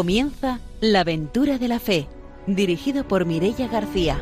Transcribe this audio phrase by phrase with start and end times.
[0.00, 2.08] Comienza La aventura de la fe,
[2.46, 4.18] dirigido por Mirella García.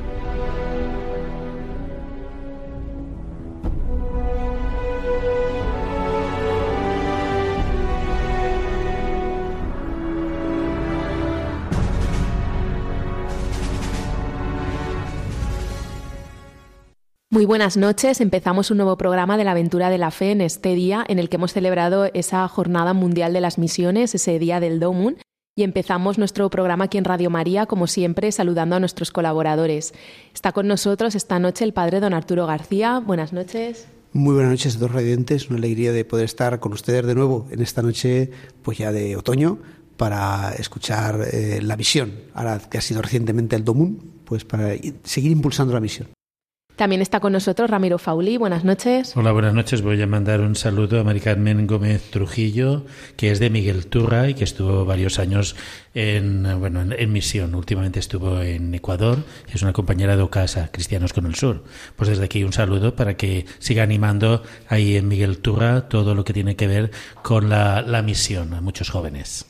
[17.31, 18.21] Muy buenas noches.
[18.21, 21.29] Empezamos un nuevo programa de la aventura de la fe en este día en el
[21.29, 25.19] que hemos celebrado esa Jornada Mundial de las Misiones, ese día del Domun,
[25.59, 29.93] y empezamos nuestro programa aquí en Radio María, como siempre, saludando a nuestros colaboradores.
[30.33, 33.01] Está con nosotros esta noche el padre don Arturo García.
[33.05, 33.89] Buenas noches.
[34.13, 35.51] Muy buenas noches, dos radiantes.
[35.51, 38.31] Una alegría de poder estar con ustedes de nuevo en esta noche,
[38.63, 39.59] pues ya de otoño,
[39.97, 42.13] para escuchar eh, la misión.
[42.35, 46.07] Ahora que ha sido recientemente el Domun, pues para seguir impulsando la misión.
[46.79, 48.37] También está con nosotros Ramiro Fauli.
[48.37, 49.17] Buenas noches.
[49.17, 49.83] Hola, buenas noches.
[49.83, 52.85] Voy a mandar un saludo a Mari Carmen Gómez Trujillo,
[53.17, 55.57] que es de Miguel Turra y que estuvo varios años
[55.93, 57.57] en, bueno, en, misión.
[57.57, 61.65] Últimamente estuvo en Ecuador y es una compañera de Ocasa, Cristianos con el Sur.
[61.97, 66.25] Pues desde aquí un saludo para que siga animando ahí en Miguel Turra todo lo
[66.25, 66.93] que tiene que ver
[67.25, 69.47] con la, la misión a muchos jóvenes.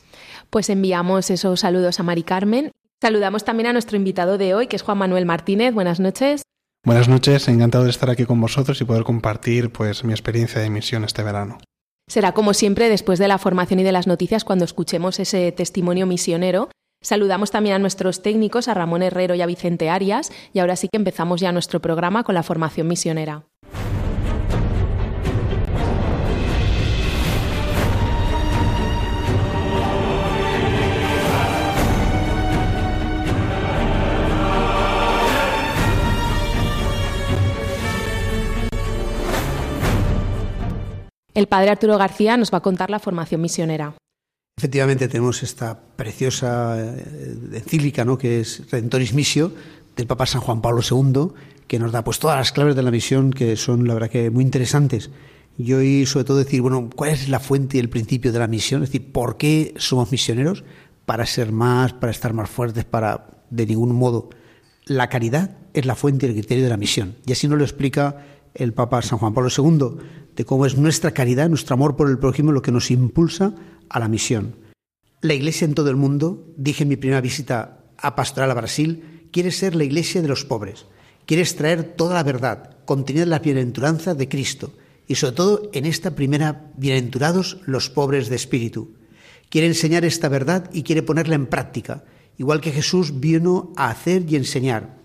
[0.49, 2.71] Pues enviamos esos saludos a Mari Carmen.
[2.99, 5.75] Saludamos también a nuestro invitado de hoy, que es Juan Manuel Martínez.
[5.75, 6.41] Buenas noches.
[6.85, 10.69] Buenas noches, encantado de estar aquí con vosotros y poder compartir pues mi experiencia de
[10.69, 11.57] misión este verano.
[12.07, 16.05] Será como siempre después de la formación y de las noticias cuando escuchemos ese testimonio
[16.05, 16.69] misionero.
[17.03, 20.87] Saludamos también a nuestros técnicos, a Ramón Herrero y a Vicente Arias, y ahora sí
[20.91, 23.45] que empezamos ya nuestro programa con la formación misionera.
[41.39, 43.95] El padre Arturo García nos va a contar la formación misionera.
[44.57, 48.17] Efectivamente, tenemos esta preciosa eh, encíclica, ¿no?
[48.17, 49.53] que es Redentoris Missio,
[49.95, 51.29] del Papa San Juan Pablo II,
[51.65, 54.29] que nos da pues todas las claves de la misión que son, la verdad, que
[54.29, 55.11] muy interesantes.
[55.57, 58.47] Y hoy, sobre todo, decir, bueno, ¿cuál es la fuente y el principio de la
[58.47, 58.83] misión?
[58.83, 60.65] Es decir, ¿por qué somos misioneros?
[61.05, 64.29] Para ser más, para estar más fuertes, para, de ningún modo.
[64.83, 67.15] La caridad es la fuente y el criterio de la misión.
[67.25, 68.25] Y así nos lo explica
[68.59, 70.05] el Papa San Juan Pablo II,
[70.35, 73.55] de cómo es nuestra caridad, nuestro amor por el prójimo lo que nos impulsa
[73.89, 74.55] a la misión.
[75.21, 79.27] La Iglesia en todo el mundo, dije en mi primera visita a Pastoral a Brasil,
[79.31, 80.85] quiere ser la Iglesia de los pobres,
[81.25, 84.73] quiere extraer toda la verdad, contenida en la bienaventuranza de Cristo,
[85.07, 88.93] y sobre todo en esta primera, bienaventurados los pobres de espíritu.
[89.49, 92.03] Quiere enseñar esta verdad y quiere ponerla en práctica,
[92.37, 94.97] igual que Jesús vino a hacer y enseñar.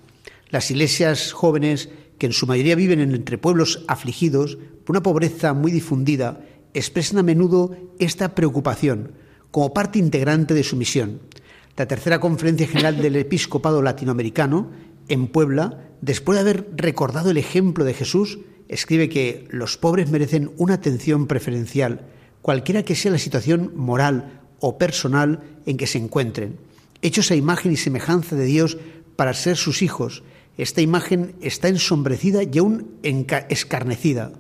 [0.51, 1.89] Las iglesias jóvenes
[2.25, 6.41] que en su mayoría viven entre pueblos afligidos por una pobreza muy difundida,
[6.73, 9.13] expresan a menudo esta preocupación
[9.51, 11.21] como parte integrante de su misión.
[11.77, 14.71] La tercera conferencia general del episcopado latinoamericano,
[15.09, 20.51] en Puebla, después de haber recordado el ejemplo de Jesús, escribe que los pobres merecen
[20.57, 22.07] una atención preferencial,
[22.41, 26.57] cualquiera que sea la situación moral o personal en que se encuentren,
[27.03, 28.79] hechos a imagen y semejanza de Dios
[29.15, 30.23] para ser sus hijos
[30.57, 34.33] esta imagen está ensombrecida y aún escarnecida.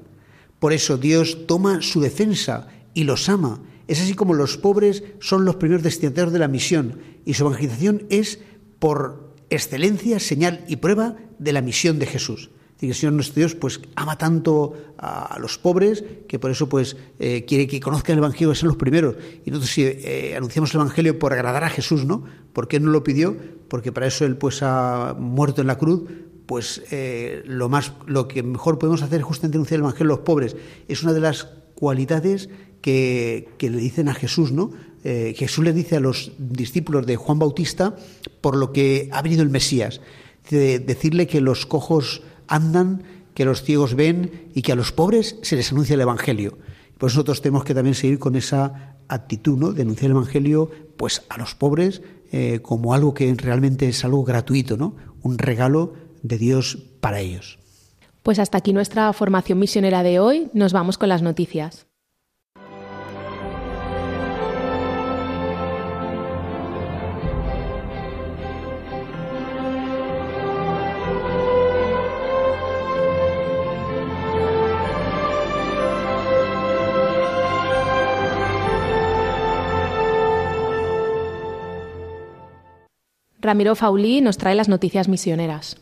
[0.58, 3.60] Por eso Dios toma su defensa y los ama.
[3.88, 8.06] Es así como los pobres son los primeros destinatarios de la misión y su evangelización
[8.08, 8.38] es
[8.78, 12.50] por excelencia, señal y prueba de la misión de Jesús.
[12.84, 16.96] Y el Señor nuestro Dios pues ama tanto a, los pobres que por eso pues
[17.18, 19.16] eh, quiere que conozcan el Evangelio que sean los primeros.
[19.44, 22.24] Y nosotros si eh, anunciamos el Evangelio por agradar a Jesús, ¿no?
[22.52, 23.36] ¿Por qué no lo pidió?
[23.68, 26.02] Porque para eso Él pues ha muerto en la cruz,
[26.46, 30.16] pues eh, lo, más, lo que mejor podemos hacer es justamente anunciar el Evangelio a
[30.16, 30.56] los pobres.
[30.88, 31.44] Es una de las
[31.74, 32.50] cualidades
[32.82, 34.70] que, que le dicen a Jesús, ¿no?
[35.04, 37.94] Jesús le dice a los discípulos de Juan Bautista
[38.40, 40.00] por lo que ha venido el Mesías.
[40.48, 42.22] De decirle que los cojos
[42.54, 43.02] andan,
[43.34, 46.58] que los ciegos ven y que a los pobres se les anuncia el Evangelio.
[46.98, 49.72] Pues nosotros tenemos que también seguir con esa actitud, ¿no?
[49.72, 54.76] Denunciar el Evangelio, pues a los pobres eh, como algo que realmente es algo gratuito,
[54.76, 54.94] ¿no?
[55.22, 57.58] Un regalo de Dios para ellos.
[58.22, 60.48] Pues hasta aquí nuestra formación misionera de hoy.
[60.54, 61.86] Nos vamos con las noticias.
[83.44, 85.76] Ramiro Faulí nos trae las noticias misioneras.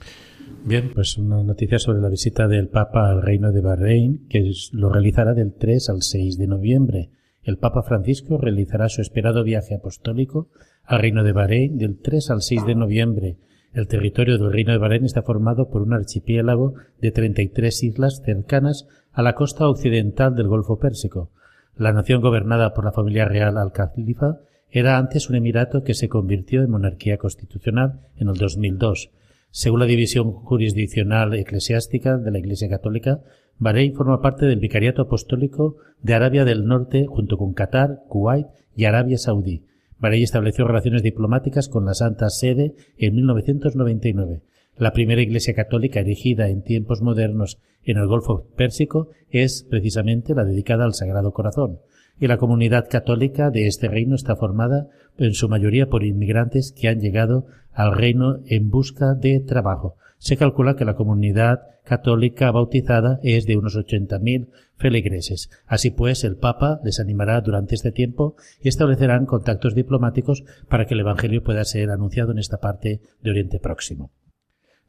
[0.64, 4.90] Bien, pues una noticia sobre la visita del Papa al Reino de Bahrein, que lo
[4.90, 7.10] realizará del 3 al 6 de noviembre.
[7.44, 10.48] el Papa Francisco realizará su esperado viaje apostólico
[10.84, 13.36] al Reino de Bahrein del 3 al 6 de noviembre.
[13.72, 18.86] El territorio del Reino de Bahrein está formado por un archipiélago de 33 islas cercanas
[19.12, 21.30] a la costa occidental del Golfo Pérsico.
[21.76, 24.38] La nación gobernada por la familia real al-Khalifa
[24.74, 29.10] era antes un emirato que se convirtió en monarquía constitucional en el 2002.
[29.50, 33.20] Según la división jurisdiccional eclesiástica de la Iglesia Católica,
[33.58, 38.86] Bahrein forma parte del Vicariato Apostólico de Arabia del Norte junto con Qatar, Kuwait y
[38.86, 39.66] Arabia Saudí.
[39.98, 44.40] Bahrein estableció relaciones diplomáticas con la Santa Sede en 1999.
[44.78, 50.44] La primera iglesia católica erigida en tiempos modernos en el Golfo Pérsico es precisamente la
[50.44, 51.80] dedicada al Sagrado Corazón
[52.18, 54.88] y la comunidad católica de este reino está formada
[55.18, 59.96] en su mayoría por inmigrantes que han llegado al reino en busca de trabajo.
[60.18, 65.50] Se calcula que la comunidad católica bautizada es de unos ochenta mil feligreses.
[65.66, 70.94] Así pues, el Papa les animará durante este tiempo y establecerán contactos diplomáticos para que
[70.94, 74.10] el Evangelio pueda ser anunciado en esta parte de Oriente Próximo.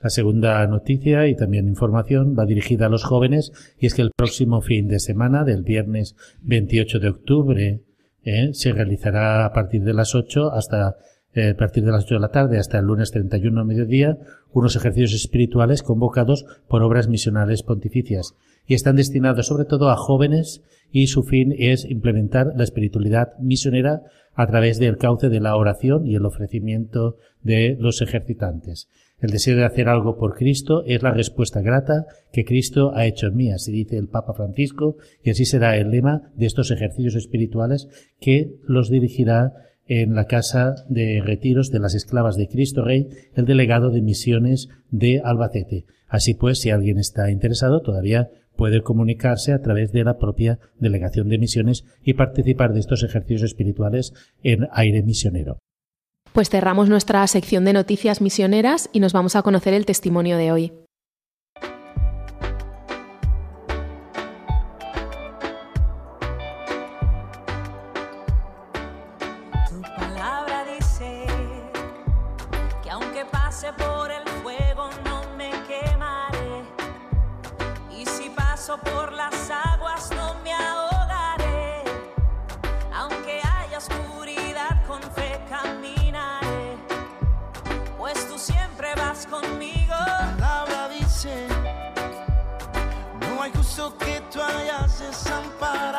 [0.03, 4.11] La segunda noticia y también información va dirigida a los jóvenes y es que el
[4.11, 7.79] próximo fin de semana, del viernes 28 de octubre,
[8.25, 10.97] eh, se realizará a partir de las 8 hasta
[11.33, 14.17] eh, a partir de las 8 de la tarde hasta el lunes 31 a mediodía
[14.51, 18.35] unos ejercicios espirituales convocados por obras misionales pontificias
[18.67, 24.01] y están destinados sobre todo a jóvenes y su fin es implementar la espiritualidad misionera
[24.33, 28.89] a través del cauce de la oración y el ofrecimiento de los ejercitantes.
[29.23, 33.27] El deseo de hacer algo por Cristo es la respuesta grata que Cristo ha hecho
[33.27, 37.15] en mí, así dice el Papa Francisco, y así será el lema de estos ejercicios
[37.15, 37.87] espirituales
[38.19, 39.53] que los dirigirá
[39.87, 44.67] en la casa de retiros de las esclavas de Cristo Rey, el delegado de misiones
[44.91, 45.85] de Albacete.
[46.09, 51.29] Así pues, si alguien está interesado, todavía puede comunicarse a través de la propia delegación
[51.29, 55.62] de misiones y participar de estos ejercicios espirituales en aire misionero.
[56.33, 60.51] Pues cerramos nuestra sección de noticias misioneras y nos vamos a conocer el testimonio de
[60.51, 60.73] hoy.
[73.77, 74.23] Por el
[93.83, 95.92] justo que tú hayas desamparado.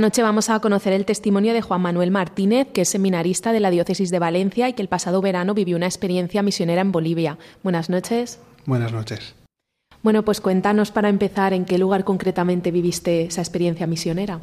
[0.00, 3.60] Esta noche vamos a conocer el testimonio de Juan Manuel Martínez, que es seminarista de
[3.60, 7.36] la Diócesis de Valencia y que el pasado verano vivió una experiencia misionera en Bolivia.
[7.62, 8.40] Buenas noches.
[8.64, 9.34] Buenas noches.
[10.02, 14.40] Bueno, pues cuéntanos para empezar en qué lugar concretamente viviste esa experiencia misionera.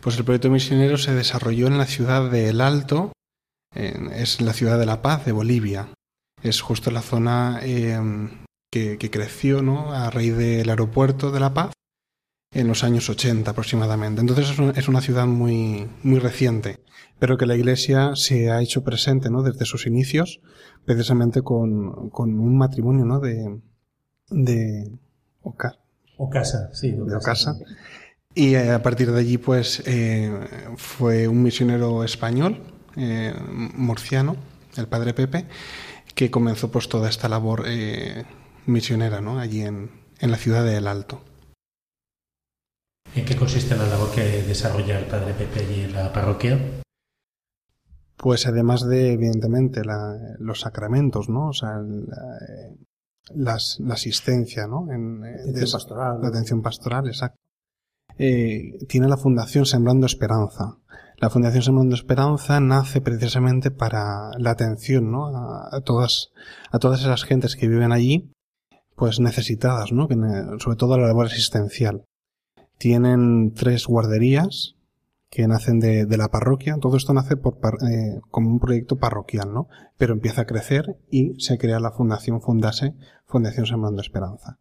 [0.00, 3.12] Pues el proyecto misionero se desarrolló en la ciudad de El Alto,
[3.74, 5.88] en- es la ciudad de La Paz, de Bolivia.
[6.42, 8.00] Es justo la zona eh,
[8.72, 9.92] que, que creció ¿no?
[9.92, 11.72] a raíz del aeropuerto de La Paz
[12.54, 14.20] en los años 80 aproximadamente.
[14.20, 16.80] Entonces es una, es una ciudad muy, muy reciente,
[17.18, 19.42] pero que la iglesia se ha hecho presente, ¿no?
[19.42, 20.40] Desde sus inicios,
[20.84, 23.20] precisamente con, con un matrimonio, ¿no?
[23.20, 23.60] De,
[24.30, 24.98] de
[25.42, 25.78] Oca-
[26.16, 26.92] O casa, sí.
[26.92, 27.56] de Ocasa.
[28.34, 30.32] Y eh, a partir de allí, pues, eh,
[30.76, 32.62] fue un misionero español,
[32.96, 33.32] eh,
[33.74, 34.36] murciano,
[34.76, 35.46] el padre Pepe,
[36.14, 38.24] que comenzó pues toda esta labor eh,
[38.66, 39.38] misionera, ¿no?
[39.38, 41.22] Allí en, en la ciudad de El Alto.
[43.16, 46.58] ¿En qué consiste la labor que desarrolla el padre Pepe allí en la parroquia?
[48.16, 51.48] Pues además de, evidentemente, la- los sacramentos, ¿no?
[51.48, 52.16] O sea, la,
[52.48, 52.76] eh,
[53.34, 54.90] las- la asistencia, ¿no?
[54.92, 56.18] En, eh, Atención esa- pastoral.
[56.22, 57.38] La atención pastoral, exacto.
[58.18, 60.78] Eh, tiene la Fundación Sembrando Esperanza.
[61.18, 65.26] La Fundación Sembrando Esperanza nace precisamente para la atención, ¿no?
[65.36, 66.30] A, a todas,
[66.72, 68.32] a todas esas gentes que viven allí,
[68.96, 70.08] pues necesitadas, ¿no?
[70.08, 72.04] Que ne- sobre todo la labor asistencial.
[72.78, 74.76] Tienen tres guarderías
[75.30, 76.76] que nacen de, de la parroquia.
[76.80, 77.56] Todo esto nace por,
[77.90, 79.68] eh, como un proyecto parroquial, ¿no?
[79.98, 82.94] Pero empieza a crecer y se crea la Fundación Fundase,
[83.26, 84.58] Fundación Sembrando Esperanza.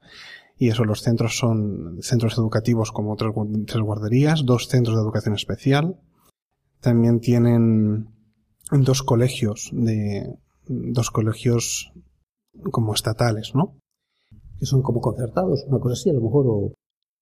[0.57, 3.33] Y eso, los centros son centros educativos como tres,
[3.67, 5.99] tres guarderías, dos centros de educación especial.
[6.79, 8.07] También tienen
[8.71, 11.93] dos colegios de, dos colegios
[12.71, 13.77] como estatales, ¿no?
[14.59, 16.73] Que son como concertados, una cosa así, a lo mejor, o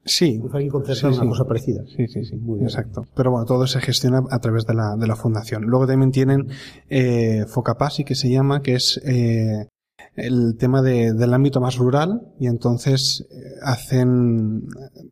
[0.04, 1.30] Sí, pues concertado, Sí, una sí.
[1.30, 1.84] cosa parecida.
[1.96, 2.68] Sí, sí, sí, Muy bien.
[2.70, 3.06] exacto.
[3.16, 5.64] Pero bueno, todo se gestiona a través de la, de la fundación.
[5.64, 6.48] Luego también tienen
[6.90, 9.68] eh, Focapasi, que se llama, que es eh,
[10.16, 14.64] el tema de- del ámbito más rural, y entonces eh, hacen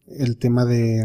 [0.07, 1.03] el tema de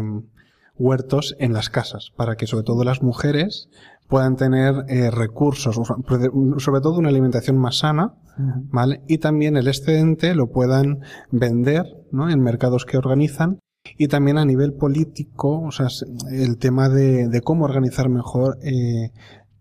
[0.77, 3.69] huertos en las casas, para que sobre todo las mujeres
[4.07, 9.01] puedan tener eh, recursos, sobre todo una alimentación más sana, ¿vale?
[9.07, 10.99] Y también el excedente lo puedan
[11.31, 12.29] vender, ¿no?
[12.29, 13.59] En mercados que organizan
[13.97, 15.87] y también a nivel político, o sea,
[16.31, 19.11] el tema de, de cómo organizar mejor eh,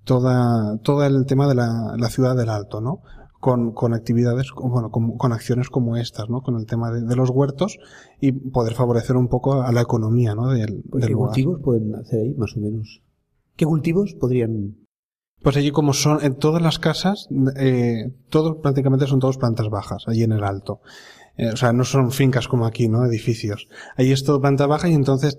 [0.04, 3.02] toda, todo el tema de la, la ciudad del Alto, ¿no?
[3.40, 6.40] Con, con actividades, bueno, con, con acciones como estas, ¿no?
[6.40, 7.78] Con el tema de, de los huertos
[8.20, 10.48] y poder favorecer un poco a la economía, ¿no?
[10.48, 11.28] Del, Pues, del ¿Qué lugar.
[11.28, 13.02] cultivos pueden hacer ahí, más o menos?
[13.56, 14.76] ¿Qué cultivos podrían...?
[15.42, 20.04] Pues allí como son en todas las casas, eh, todos prácticamente son todos plantas bajas,
[20.08, 20.80] allí en el alto.
[21.36, 23.04] Eh, o sea, no son fincas como aquí, ¿no?
[23.04, 23.66] Edificios.
[23.96, 25.38] Allí es todo planta baja y entonces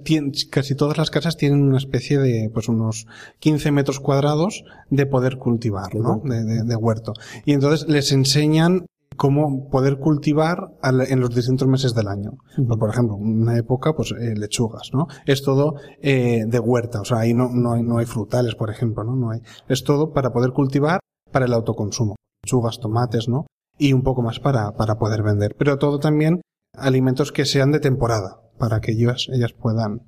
[0.52, 3.06] casi todas las casas tienen una especie de, pues unos
[3.40, 6.22] 15 metros cuadrados de poder cultivar, ¿no?
[6.24, 7.14] De, de- de huerto.
[7.46, 8.86] Y entonces les enseñan
[9.16, 12.34] cómo poder cultivar en los distintos meses del año.
[12.58, 15.08] Pues, por ejemplo, una época, pues eh, lechugas, ¿no?
[15.26, 18.70] Es todo eh, de huerta, o sea, ahí no, no, hay, no hay frutales, por
[18.70, 19.16] ejemplo, ¿no?
[19.16, 19.40] No hay.
[19.70, 21.00] Es todo para poder cultivar
[21.32, 22.18] para el autoconsumo.
[22.44, 23.46] Lechugas, tomates, ¿no?
[23.78, 25.56] Y un poco más para, para poder vender.
[25.58, 26.42] Pero todo también
[26.74, 30.02] alimentos que sean de temporada, para que ellas, ellas puedan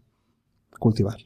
[0.80, 1.18] cultivar.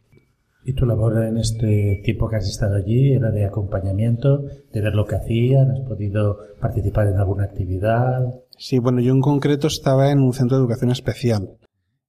[0.63, 4.93] ¿Y tu labor en este tiempo que has estado allí era de acompañamiento, de ver
[4.93, 5.71] lo que hacían?
[5.71, 8.21] ¿Has podido participar en alguna actividad?
[8.57, 11.57] Sí, bueno, yo en concreto estaba en un centro de educación especial,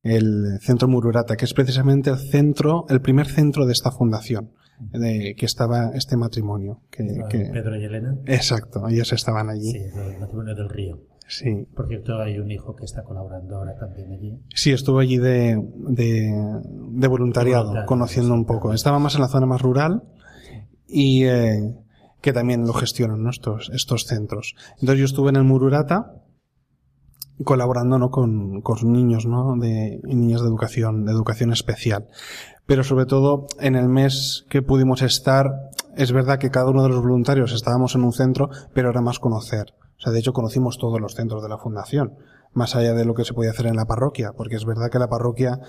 [0.02, 4.50] el Centro Mururata, que es precisamente el centro, el primer centro de esta fundación,
[4.80, 6.80] de que estaba este matrimonio.
[6.90, 8.16] Que, que- Pedro y Elena.
[8.26, 9.70] exacto, ellos estaban allí.
[9.72, 11.00] Sí, el matrimonio del río.
[11.28, 14.38] Sí, Por cierto, hay un hijo que está colaborando ahora también allí.
[14.54, 16.30] sí, estuve allí de, de,
[16.90, 18.38] de voluntariado, Voluntario, conociendo sí.
[18.38, 18.74] un poco.
[18.74, 20.02] Estaba más en la zona más rural
[20.86, 21.74] y eh,
[22.20, 23.30] que también lo gestionan ¿no?
[23.30, 24.56] estos, estos centros.
[24.80, 26.16] Entonces yo estuve en el Mururata
[27.44, 28.10] colaborando ¿no?
[28.10, 29.56] con, con niños ¿no?
[29.56, 32.08] de, y niñas de educación, de educación especial.
[32.66, 36.88] Pero sobre todo en el mes que pudimos estar, es verdad que cada uno de
[36.88, 39.74] los voluntarios estábamos en un centro, pero era más conocer.
[39.98, 42.14] O sea, de hecho conocimos todos los centros de la fundación,
[42.54, 44.98] más allá de lo que se podía hacer en la parroquia, porque es verdad que
[44.98, 45.60] la parroquia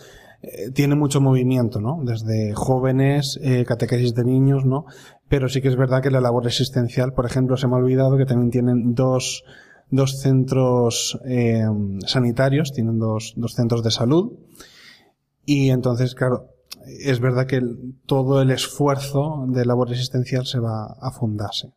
[0.41, 1.99] eh, tiene mucho movimiento, ¿no?
[2.03, 4.85] Desde jóvenes, eh, catequesis de niños, ¿no?
[5.29, 8.17] Pero sí que es verdad que la labor existencial, por ejemplo, se me ha olvidado
[8.17, 9.43] que también tienen dos,
[9.89, 11.65] dos centros eh,
[12.05, 14.33] sanitarios, tienen dos, dos centros de salud.
[15.45, 16.52] Y entonces, claro,
[16.85, 17.61] es verdad que
[18.05, 21.73] todo el esfuerzo de labor existencial se va a fundarse,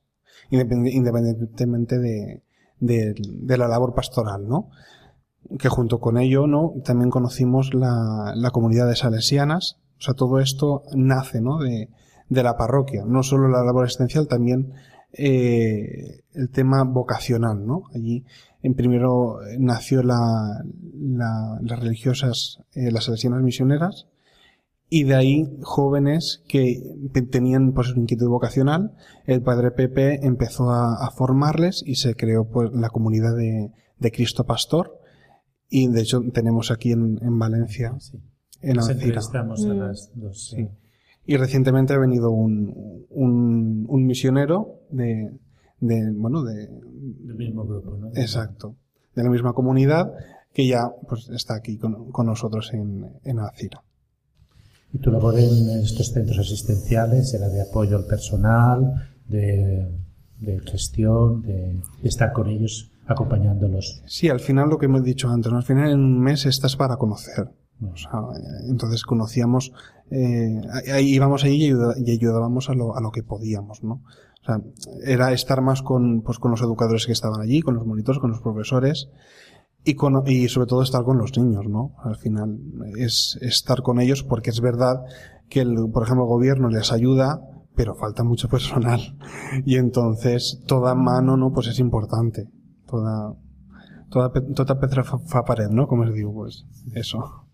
[0.50, 2.42] independ- independientemente de,
[3.56, 4.70] la labor pastoral, ¿no?
[5.58, 6.74] Que junto con ello, ¿no?
[6.84, 11.58] También conocimos la, comunidad de salesianas, o sea, todo esto nace, ¿no?
[11.58, 11.88] De,
[12.28, 14.72] la parroquia, no solo la labor existencial, también
[15.12, 17.84] eh, el tema vocacional, ¿no?
[17.94, 18.24] Allí,
[18.62, 20.64] en primero eh, nació la-
[21.62, 24.08] las religiosas, eh, las salesianas misioneras,
[24.88, 28.92] y de ahí jóvenes que te- tenían pues una inquietud vocacional,
[29.24, 34.12] el padre Pepe empezó a, a formarles y se creó pues la comunidad de, de
[34.12, 34.98] Cristo Pastor,
[35.68, 38.18] y de hecho tenemos aquí en, en Valencia Sí.
[38.62, 39.20] en Alcira.
[39.20, 39.78] a Mm.
[39.78, 40.48] las dos.
[40.50, 40.68] Sí.
[41.26, 45.32] Y recientemente ha venido un, un, un misionero de,
[45.80, 48.10] de, bueno, de, Del mismo grupo, ¿no?
[48.14, 48.76] exacto,
[49.16, 50.12] de la misma comunidad
[50.54, 53.82] que ya pues está aquí con, con nosotros en, en Alcira.
[54.92, 59.88] Y tu labor en estos centros asistenciales era de apoyo al personal, de,
[60.40, 64.02] de gestión, de, de estar con ellos, acompañándolos.
[64.06, 65.58] Sí, al final lo que hemos dicho antes, ¿no?
[65.58, 67.48] al final en un mes estás para conocer.
[67.82, 69.72] O sea, eh, entonces conocíamos,
[70.10, 70.60] eh,
[70.92, 74.02] ahí íbamos allí y, ayuda- y ayudábamos a lo, a lo que podíamos, ¿no?
[74.42, 74.60] O sea,
[75.04, 78.30] era estar más con, pues, con los educadores que estaban allí, con los monitores, con
[78.30, 79.08] los profesores
[79.86, 81.94] y, con, y sobre todo estar con los niños, ¿no?
[82.02, 82.58] Al final
[82.98, 85.04] es estar con ellos porque es verdad
[85.48, 87.40] que, el, por ejemplo, el gobierno les ayuda,
[87.76, 89.16] pero falta mucho personal.
[89.64, 91.52] Y entonces toda mano, ¿no?
[91.52, 92.48] Pues es importante.
[92.88, 93.36] Toda,
[94.10, 95.86] toda, toda pedra fa, fa pared, ¿no?
[95.86, 97.46] Como os digo, pues eso.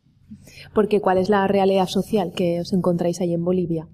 [0.74, 3.88] Porque ¿cuál es la realidad social que os encontráis ahí en Bolivia?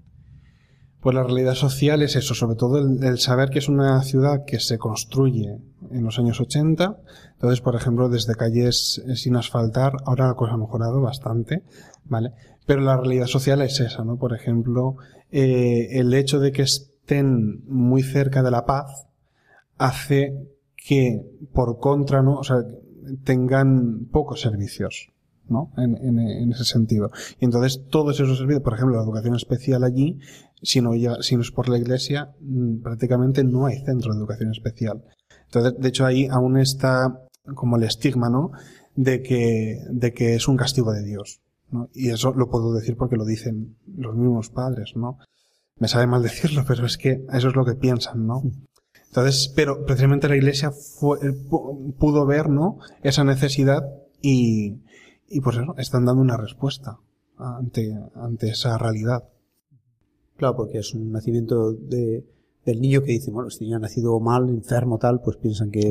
[1.01, 4.59] Pues la realidad social es eso, sobre todo el, saber que es una ciudad que
[4.59, 5.57] se construye
[5.91, 6.97] en los años 80.
[7.33, 11.63] Entonces, por ejemplo, desde calles eh, sin asfaltar, ahora la cosa ha mejorado bastante,
[12.03, 12.33] ¿vale?
[12.65, 14.17] Pero la realidad social es esa, ¿no?
[14.17, 14.97] Por ejemplo,
[15.31, 19.07] eh, el hecho de que estén muy cerca de la paz
[19.77, 20.33] hace
[20.75, 21.21] que,
[21.53, 22.39] por contra, ¿no?
[22.39, 22.57] O sea,
[23.23, 25.11] tengan pocos servicios,
[25.49, 25.71] ¿no?
[25.77, 27.11] En, en, en ese sentido.
[27.39, 30.19] Y entonces todos esos servicios, por ejemplo, la educación especial allí,
[30.61, 34.19] si no, llega, si no es por la iglesia, mm, prácticamente no hay centro de
[34.19, 35.03] educación especial.
[35.45, 37.21] Entonces, de hecho, ahí aún está
[37.55, 38.51] como el estigma, ¿no?
[38.95, 41.89] De que, de que es un castigo de Dios, ¿no?
[41.93, 45.17] Y eso lo puedo decir porque lo dicen los mismos padres, ¿no?
[45.77, 48.43] Me sabe mal decirlo, pero es que eso es lo que piensan, ¿no?
[49.07, 52.77] Entonces, pero precisamente la iglesia fue, eh, pu- pudo ver, ¿no?
[53.01, 53.81] Esa necesidad
[54.21, 54.81] y,
[55.29, 56.99] y pues eso, están dando una respuesta
[57.37, 59.23] ante, ante esa realidad.
[60.37, 62.25] Claro, porque es un nacimiento de,
[62.65, 65.81] del niño que dice, bueno, este niño ha nacido mal, enfermo, tal, pues piensan que,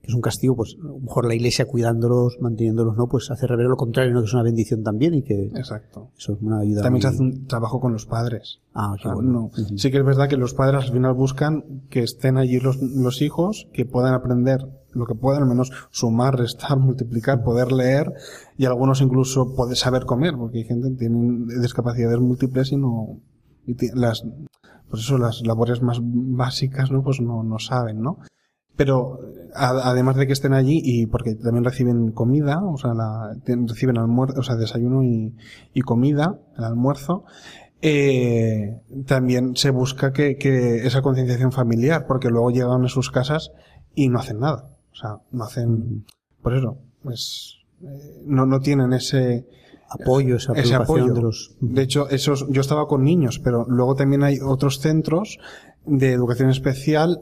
[0.00, 3.08] que es un castigo, pues a lo mejor la iglesia cuidándolos, manteniéndolos, ¿no?
[3.08, 4.20] Pues hace rever lo contrario, ¿no?
[4.20, 6.10] Que es una bendición también y que Exacto.
[6.16, 6.82] eso es una ayuda.
[6.82, 8.60] También se hace un trabajo con los padres.
[8.72, 9.50] Ah, O qué sea, bueno.
[9.56, 9.76] no.
[9.76, 13.20] Sí que es verdad que los padres al final buscan que estén allí los, los
[13.20, 14.60] hijos, que puedan aprender
[14.92, 18.12] lo que puedan, al menos sumar, restar, multiplicar, poder leer
[18.56, 23.20] y algunos incluso poder saber comer, porque hay gente que tiene discapacidades múltiples y no,
[23.66, 24.24] y las,
[24.90, 27.02] pues eso, las labores más básicas, ¿no?
[27.02, 28.18] Pues no, no saben, ¿no?
[28.76, 29.18] Pero
[29.54, 33.98] a- además de que estén allí y porque también reciben comida, o sea, la, reciben
[33.98, 35.34] almuerzo, o sea, desayuno y,
[35.74, 37.24] y comida, el almuerzo,
[37.82, 43.52] eh, también se busca que, que esa concienciación familiar, porque luego llegan a sus casas
[43.94, 44.70] y no hacen nada.
[44.98, 46.04] O sea, no hacen,
[46.42, 49.46] por eso, pues, eh, no, no tienen ese,
[49.88, 51.14] apoyo, esa ese apoyo.
[51.14, 51.56] de los.
[51.60, 55.38] De hecho, esos, yo estaba con niños, pero luego también hay otros centros
[55.86, 57.20] de educación especial,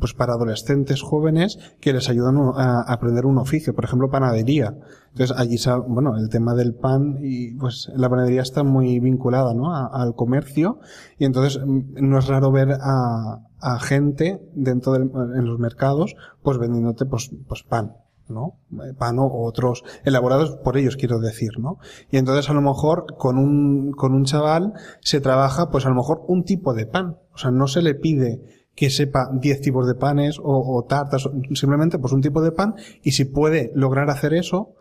[0.00, 4.76] pues para adolescentes jóvenes que les ayudan a, aprender un oficio, por ejemplo, panadería.
[5.12, 9.74] Entonces, allí, bueno, el tema del pan y pues la panadería está muy vinculada, ¿no?
[9.74, 10.80] Al comercio
[11.18, 13.44] y entonces mm, no es raro ver a,
[13.80, 17.94] gente dentro del, en los mercados, pues vendiéndote, pues, pues pan.
[18.28, 18.58] ¿No?
[18.72, 21.78] Eh, Pan o otros elaborados por ellos, quiero decir, ¿no?
[22.10, 25.94] Y entonces a lo mejor con un, con un chaval se trabaja, pues a lo
[25.94, 27.18] mejor un tipo de pan.
[27.32, 28.40] O sea, no se le pide
[28.74, 32.76] que sepa 10 tipos de panes o, o tartas, simplemente pues un tipo de pan
[33.02, 34.74] y si puede lograr hacer eso,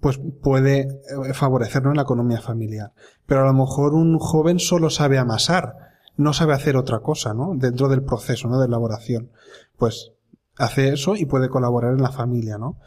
[0.00, 2.92] pues puede eh, favorecernos en la economía familiar.
[3.26, 5.76] Pero a lo mejor un joven solo sabe amasar,
[6.16, 7.52] no sabe hacer otra cosa, ¿no?
[7.54, 8.58] Dentro del proceso, ¿no?
[8.58, 9.30] De elaboración.
[9.76, 10.12] Pues
[10.56, 12.78] hace eso y puede colaborar en la familia, ¿no?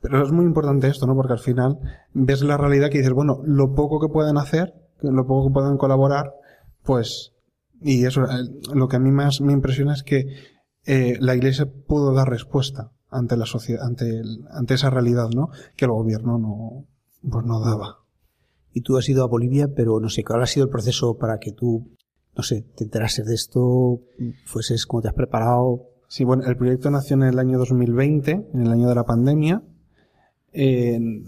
[0.00, 1.14] Pero es muy importante esto, ¿no?
[1.14, 1.78] Porque al final
[2.12, 5.76] ves la realidad que dices, bueno, lo poco que pueden hacer, lo poco que pueden
[5.78, 6.32] colaborar,
[6.82, 7.32] pues,
[7.80, 10.26] y eso, eh, lo que a mí más me impresiona es que
[10.84, 15.50] eh, la iglesia pudo dar respuesta ante la sociedad, ante, ante esa realidad, ¿no?
[15.76, 16.84] Que el gobierno no,
[17.28, 18.04] pues no daba.
[18.72, 21.38] Y tú has ido a Bolivia, pero no sé, ¿cuál ha sido el proceso para
[21.38, 21.90] que tú,
[22.36, 24.00] no sé, te enterases de esto,
[24.44, 25.95] fueses cómo te has preparado?
[26.08, 29.62] Sí, bueno, el proyecto nació en el año 2020, en el año de la pandemia,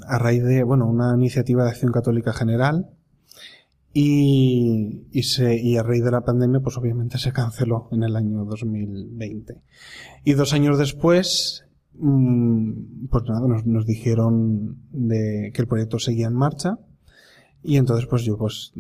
[0.07, 2.88] a raíz de, bueno, una iniciativa de Acción Católica General
[3.93, 8.17] y, y, se, y a raíz de la pandemia, pues obviamente se canceló en el
[8.17, 9.61] año 2020.
[10.25, 11.64] Y dos años después,
[11.95, 16.79] mm, pues nada, nos, nos dijeron de que el proyecto seguía en marcha
[17.62, 18.73] y entonces pues yo pues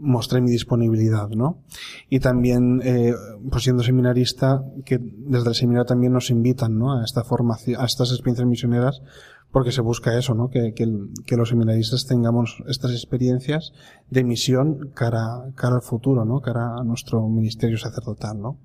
[0.00, 1.62] mostré mi disponibilidad, ¿no?
[2.08, 3.14] Y también, eh,
[3.50, 6.98] pues siendo seminarista, que desde el seminario también nos invitan, ¿no?
[6.98, 9.02] A esta formación, a estas experiencias misioneras,
[9.50, 10.50] porque se busca eso, ¿no?
[10.50, 10.86] Que, que,
[11.26, 13.72] que los seminaristas tengamos estas experiencias
[14.10, 16.40] de misión cara, cara al futuro, ¿no?
[16.40, 18.58] Cara a nuestro ministerio sacerdotal, ¿no?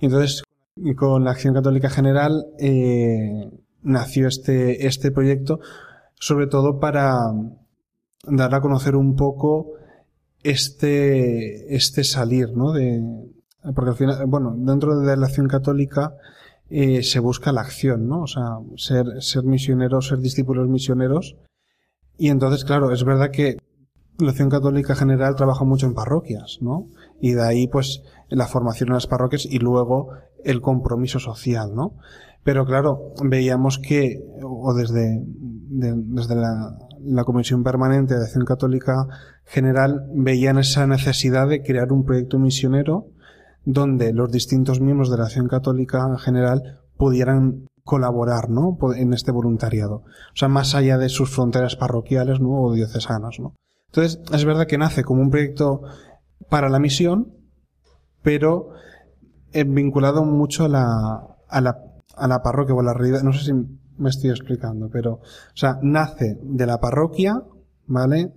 [0.00, 0.42] Y entonces,
[0.96, 3.50] con la Acción Católica General, eh,
[3.82, 5.60] nació este, este proyecto,
[6.14, 7.32] sobre todo para
[8.24, 9.72] dar a conocer un poco
[10.42, 12.72] este, este salir, ¿no?
[12.72, 13.02] De,
[13.74, 16.14] porque al final, bueno, dentro de la acción católica
[16.70, 18.22] eh, se busca la acción, ¿no?
[18.22, 21.36] O sea, ser, ser misioneros, ser discípulos misioneros.
[22.16, 23.58] Y entonces, claro, es verdad que
[24.18, 26.86] la acción católica general trabaja mucho en parroquias, ¿no?
[27.20, 30.08] Y de ahí, pues, la formación en las parroquias y luego
[30.44, 31.94] el compromiso social, ¿no?
[32.44, 36.78] Pero claro, veíamos que, o desde, de- desde la,
[37.08, 39.06] la Comisión Permanente de Acción Católica
[39.44, 43.06] General, veían esa necesidad de crear un proyecto misionero
[43.64, 48.76] donde los distintos miembros de la Acción Católica General pudieran colaborar, ¿no?
[48.96, 49.96] En este voluntariado.
[49.96, 52.38] O sea, más allá de sus fronteras parroquiales.
[52.42, 53.54] O diocesanas, ¿no?
[53.86, 55.82] Entonces, es verdad que nace como un proyecto
[56.50, 57.32] para la misión,
[58.22, 58.70] pero
[59.52, 61.78] eh, vinculado mucho a la, a la,
[62.14, 63.22] a la parroquia o a la realidad.
[63.22, 63.52] No sé si
[63.98, 65.20] me estoy explicando, pero, o
[65.56, 67.42] sea, nace de la parroquia,
[67.86, 68.32] ¿vale?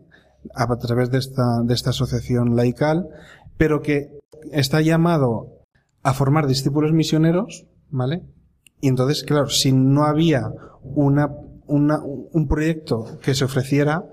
[0.55, 3.07] A, a través de esta, de esta asociación laical,
[3.57, 4.19] pero que
[4.51, 5.59] está llamado
[6.03, 8.23] a formar discípulos misioneros, ¿vale?
[8.79, 10.51] Y entonces, claro, si no había
[10.83, 11.29] una,
[11.67, 14.03] una, un proyecto que se ofreciera,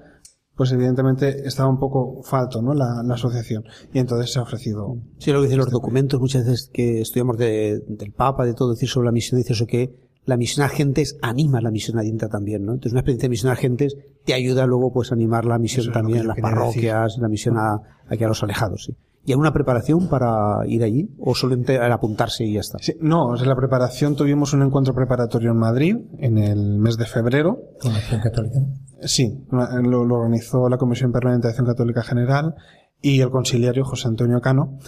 [0.54, 2.74] pues evidentemente estaba un poco falto, ¿no?
[2.74, 3.64] La, la asociación.
[3.94, 4.96] Y entonces se ha ofrecido.
[5.18, 8.72] Sí, lo que dicen los documentos muchas veces que estudiamos de- del Papa, de todo,
[8.72, 12.28] decir sobre la misión, dice eso que la misión a gentes anima la misión adientra
[12.28, 12.72] también, ¿no?
[12.72, 15.84] Entonces una experiencia de misión a gentes te ayuda luego pues a animar la misión
[15.84, 18.96] Eso también en las parroquias, la misión a, aquí a los alejados, sí.
[19.24, 21.10] ¿Y alguna preparación para ir allí?
[21.18, 22.78] ¿O solamente apuntarse y ya está?
[22.78, 26.96] Sí, no, o sea, la preparación tuvimos un encuentro preparatorio en Madrid en el mes
[26.96, 27.58] de febrero.
[27.80, 28.60] Con la Acción Católica.
[29.02, 32.54] Sí, lo, lo organizó la Comisión Permanente de Acción Católica General
[33.02, 34.78] y el conciliario José Antonio Cano,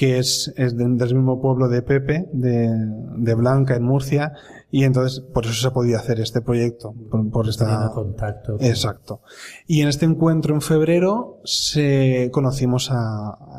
[0.00, 2.70] que es, es de- del mismo pueblo de Pepe, de,
[3.18, 4.32] de Blanca, en Murcia,
[4.70, 7.90] y entonces por eso se ha podido hacer este proyecto, por, por esta...
[7.92, 8.56] Contacto.
[8.56, 9.20] con- Exacto.
[9.66, 12.94] Y en este encuentro en febrero se conocimos a,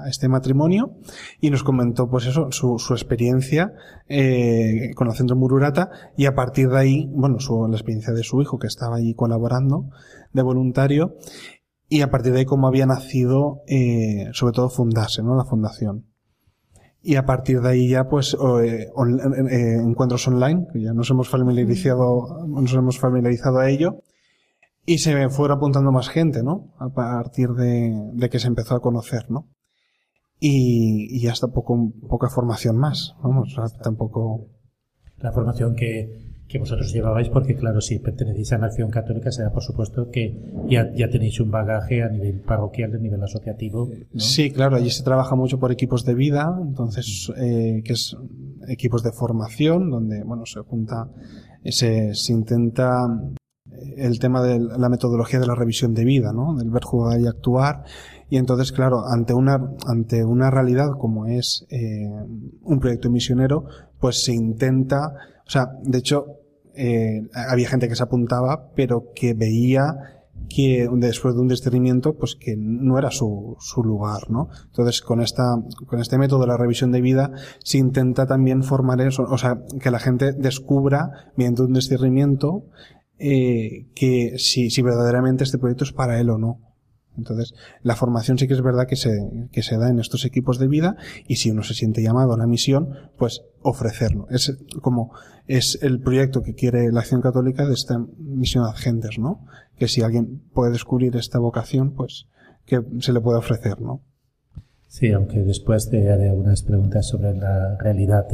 [0.03, 0.95] a este matrimonio
[1.39, 3.73] y nos comentó pues eso, su, su experiencia
[4.09, 8.23] eh, con el centro Mururata y a partir de ahí, bueno, su, la experiencia de
[8.23, 9.91] su hijo que estaba allí colaborando
[10.33, 11.17] de voluntario
[11.87, 15.35] y a partir de ahí cómo había nacido, eh, sobre todo fundarse, ¿no?
[15.35, 16.07] La fundación.
[17.03, 21.09] Y a partir de ahí ya, pues, eh, on- eh, encuentros online, que ya nos
[21.09, 24.03] hemos familiarizado, nos hemos familiarizado a ello.
[24.85, 26.73] Y se fueron apuntando más gente, ¿no?
[26.79, 29.47] A partir de, de que se empezó a conocer, ¿no?
[30.39, 34.47] Y, y hasta poco, poca formación más, vamos, tampoco...
[35.17, 39.51] La formación que, que vosotros llevabais, porque claro, si pertenecéis a la Acción Católica, será
[39.51, 40.37] por supuesto que
[40.67, 43.89] ya, ya tenéis un bagaje a nivel parroquial, a nivel asociativo.
[44.11, 44.19] ¿no?
[44.19, 48.15] Sí, claro, allí se trabaja mucho por equipos de vida, entonces, eh, que es
[48.67, 51.09] equipos de formación, donde, bueno, se junta,
[51.63, 53.07] se, se intenta
[53.71, 56.55] eh, el tema de la metodología de la revisión de vida, ¿no?
[56.55, 57.83] Del ver, jugar y actuar.
[58.29, 62.07] Y entonces, claro, ante una, ante una realidad como es eh,
[62.61, 63.65] un proyecto misionero,
[63.99, 65.13] pues se intenta,
[65.45, 66.40] o sea, de hecho,
[66.75, 70.21] eh, había gente que se apuntaba, pero que veía
[70.53, 74.49] que después de un discernimiento, pues que no era su, su lugar, ¿no?
[74.65, 75.55] Entonces, con esta,
[75.85, 77.31] con este método de la revisión de vida,
[77.63, 82.65] se intenta también formar eso, o sea, que la gente descubra, mediante un discernimiento,
[83.17, 86.70] eh, que si, si verdaderamente este proyecto es para él o no.
[87.17, 89.11] Entonces, la formación sí que es verdad que se,
[89.51, 90.95] que se da en estos equipos de vida
[91.27, 94.27] y si uno se siente llamado a la misión, pues ofrecerlo.
[94.29, 95.13] Es como,
[95.47, 99.45] es el proyecto que quiere la Acción Católica de esta misión ad gentes, ¿no?
[99.77, 102.27] Que si alguien puede descubrir esta vocación, pues
[102.65, 104.01] que se le puede ofrecer, ¿no?
[104.91, 108.27] Sí, aunque después te haré algunas preguntas sobre la realidad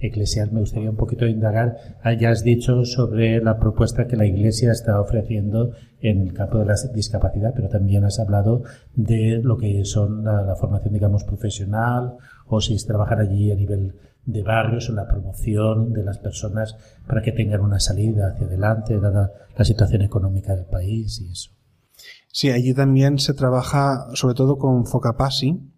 [0.00, 1.76] eclesial, me gustaría un poquito indagar.
[2.02, 6.60] Ah, Ya has dicho sobre la propuesta que la Iglesia está ofreciendo en el campo
[6.60, 8.62] de la discapacidad, pero también has hablado
[8.94, 12.14] de lo que son la, la formación, digamos, profesional,
[12.46, 13.92] o si es trabajar allí a nivel
[14.24, 16.74] de barrios o la promoción de las personas
[17.06, 21.50] para que tengan una salida hacia adelante, dada la situación económica del país y eso.
[22.32, 25.74] Sí, allí también se trabaja sobre todo con Focapasi,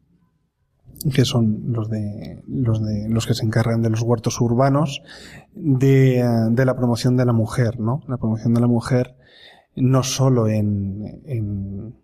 [1.15, 5.03] que son los de los de los que se encargan de los huertos urbanos
[5.55, 8.03] de, de la promoción de la mujer, ¿no?
[8.07, 9.17] La promoción de la mujer
[9.77, 11.95] no solo en, en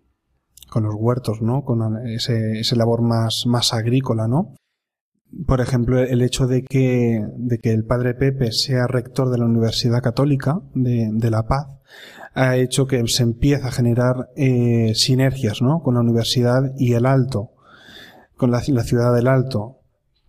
[0.69, 1.63] con los huertos, ¿no?
[1.63, 4.55] Con ese, ese labor más más agrícola, ¿no?
[5.45, 9.45] por ejemplo, el hecho de que, de que el padre Pepe sea rector de la
[9.45, 11.67] Universidad Católica de, de La Paz
[12.33, 15.81] ha hecho que se empiece a generar eh, sinergias ¿no?
[15.81, 17.51] con la universidad y el Alto,
[18.37, 19.79] con la, ciudad del Alto.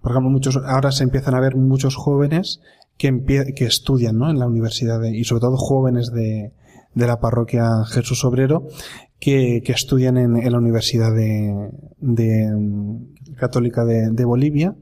[0.01, 2.61] Por ejemplo, muchos, ahora se empiezan a ver muchos jóvenes
[2.97, 3.11] que,
[3.59, 4.31] estudian ¿no?
[4.31, 6.53] en la universidad de- y sobre todo jóvenes de,
[6.95, 8.67] de la parroquia Jesús Obrero
[9.21, 14.75] que, que estudian en, la Universidad de, de, Católica de, de Bolivia.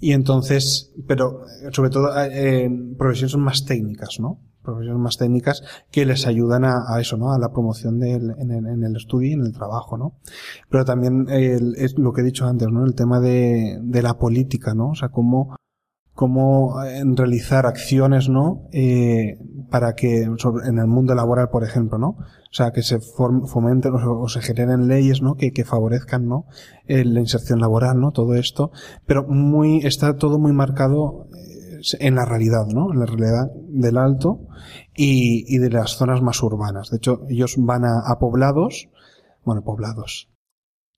[0.00, 4.40] Y entonces, pero sobre todo eh, profesiones más técnicas, ¿no?
[4.64, 7.32] Profesiones más técnicas que les ayudan a, eso, ¿no?
[7.32, 10.14] A la promoción del, en, el, en el estudio y en el trabajo, ¿no?
[10.70, 12.84] Pero también el- es lo que he dicho antes, ¿no?
[12.84, 14.90] El tema de, de la política, ¿no?
[14.90, 15.54] O sea, cómo,
[16.14, 18.68] cómo eh, realizar acciones, ¿no?
[18.72, 19.38] Eh,
[19.70, 22.08] para que, sobre- en el mundo laboral, por ejemplo, ¿no?
[22.10, 25.34] O sea, que se fomenten o, o se generen leyes, ¿no?
[25.34, 26.46] Que, favorezcan, ¿no?
[26.86, 28.12] Eh, la inserción laboral, ¿no?
[28.12, 28.70] Todo esto.
[29.06, 31.26] Pero muy, está todo muy marcado
[32.00, 32.92] en la realidad, ¿no?
[32.92, 34.46] En la realidad del alto
[34.94, 36.90] y, y de las zonas más urbanas.
[36.90, 38.88] De hecho, ellos van a, poblados,
[39.44, 40.30] bueno, poblados,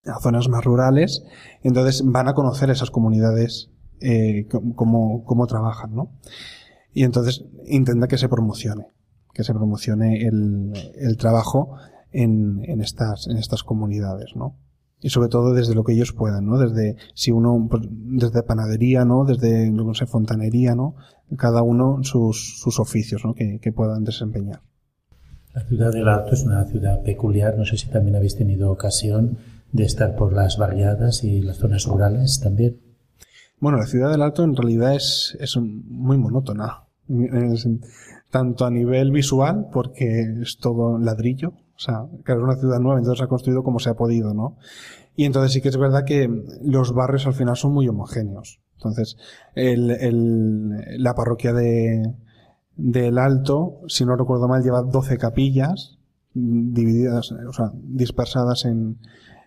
[0.05, 1.25] a zonas más rurales,
[1.63, 3.71] entonces van a conocer esas comunidades
[4.01, 6.13] eh, cómo, cómo trabajan, ¿no?
[6.93, 8.87] Y entonces intenta que se promocione,
[9.35, 11.77] que se promocione el, el trabajo
[12.13, 14.57] en, en estas, en estas comunidades, ¿no?
[15.01, 16.59] Y sobre todo desde lo que ellos puedan, ¿no?
[16.59, 19.25] Desde, si uno, pues, desde panadería, ¿no?
[19.25, 20.97] Desde, no sé, fontanería, ¿no?
[21.37, 23.35] Cada uno sus, sus oficios, ¿no?
[23.35, 24.61] Que, que puedan desempeñar.
[25.55, 27.57] La ciudad del Alto es una ciudad peculiar.
[27.57, 29.39] No sé si también habéis tenido ocasión
[29.73, 32.81] de estar por las barriadas y las zonas rurales también.
[33.59, 36.85] Bueno, la ciudad del Alto en realidad es, es muy monótona.
[37.09, 37.69] Es-
[38.31, 41.53] tanto a nivel visual, porque es todo ladrillo.
[41.77, 44.33] O sea, claro, es una ciudad nueva, entonces se ha construido como se ha podido,
[44.35, 44.57] ¿no?
[45.15, 46.29] Y entonces sí que es verdad que
[46.63, 48.61] los barrios al final son muy homogéneos.
[48.77, 49.17] Entonces,
[49.55, 52.15] el, el- la parroquia de,
[52.77, 55.99] del Alto, si no recuerdo mal, lleva 12 capillas
[56.35, 58.99] divididas, o sea, dispersadas en,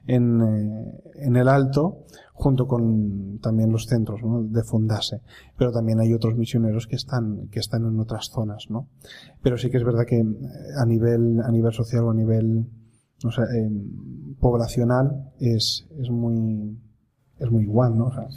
[0.07, 2.05] en, eh, en el Alto,
[2.39, 4.41] junto con también los centros ¿no?
[4.43, 5.19] de Fundase.
[5.57, 8.87] Pero también hay otros misioneros que están, que están en otras zonas, ¿no?
[9.43, 10.25] Pero sí que es verdad que eh,
[10.81, 12.65] a nivel, a nivel social o a nivel,
[13.25, 13.69] no sé, eh,
[14.39, 16.77] poblacional es, es muy,
[17.39, 18.05] es muy igual, ¿no?
[18.05, 18.29] O sea.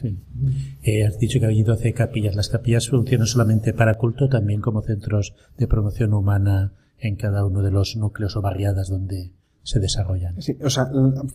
[0.83, 2.35] Eh, has dicho que hay 12 capillas.
[2.35, 7.63] ¿Las capillas funcionan solamente para culto, también como centros de promoción humana en cada uno
[7.63, 9.31] de los núcleos o barriadas donde
[9.63, 10.41] se desarrollan?
[10.41, 10.91] Sí, o sea,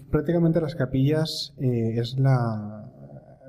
[0.10, 2.92] prácticamente las capillas eh, es la,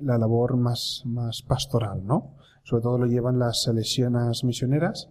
[0.01, 2.37] la labor más, más pastoral, ¿no?
[2.65, 5.09] Sobre todo lo llevan las salesianas misioneras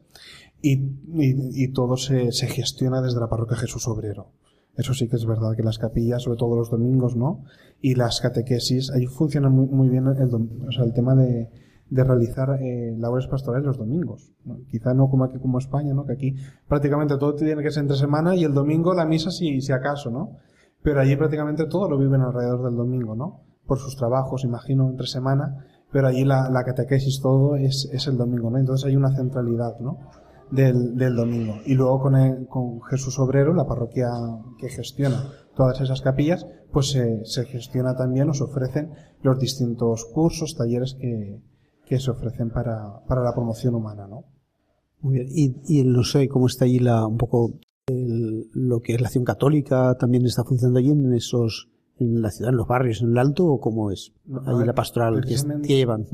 [0.61, 0.79] y,
[1.13, 4.31] y, todo se, se gestiona desde la parroquia Jesús Obrero.
[4.75, 7.43] Eso sí que es verdad, que las capillas, sobre todo los domingos, ¿no?
[7.81, 11.49] Y las catequesis, ahí funciona muy, muy bien el, o sea, el tema de,
[11.89, 14.31] de realizar eh, labores pastorales los domingos.
[14.69, 16.05] Quizá no como aquí, como España, ¿no?
[16.05, 16.35] Que aquí
[16.67, 20.09] prácticamente todo tiene que ser entre semana y el domingo la misa si, si acaso,
[20.11, 20.31] ¿no?
[20.83, 23.41] Pero allí prácticamente todo lo viven alrededor del domingo, ¿no?
[23.65, 28.17] Por sus trabajos, imagino, entre semana, pero allí la, la catequesis todo es, es el
[28.17, 28.57] domingo, ¿no?
[28.57, 29.97] Entonces hay una centralidad, ¿no?
[30.51, 31.55] Del, del domingo.
[31.65, 34.07] Y luego con, el- con Jesús Obrero, la parroquia
[34.57, 35.21] que gestiona
[35.55, 38.91] todas esas capillas, pues se, se gestiona también se ofrecen
[39.23, 41.41] los distintos cursos, talleres que,
[41.87, 44.23] que se ofrecen para, para la promoción humana, ¿no?
[45.01, 45.27] Muy bien.
[45.31, 47.51] Y, y no sé cómo está allí la, un poco
[47.87, 51.69] el- lo que es la acción católica, también está funcionando allí en esos,
[51.99, 54.73] en la ciudad, en los barrios, en el alto, o cómo es No, allí la
[54.73, 56.05] pastoral que, que llevan.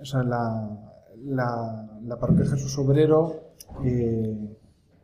[0.00, 0.92] o sea, la,
[1.24, 3.36] la, la parroquia Jesús Obrero
[3.84, 4.36] eh,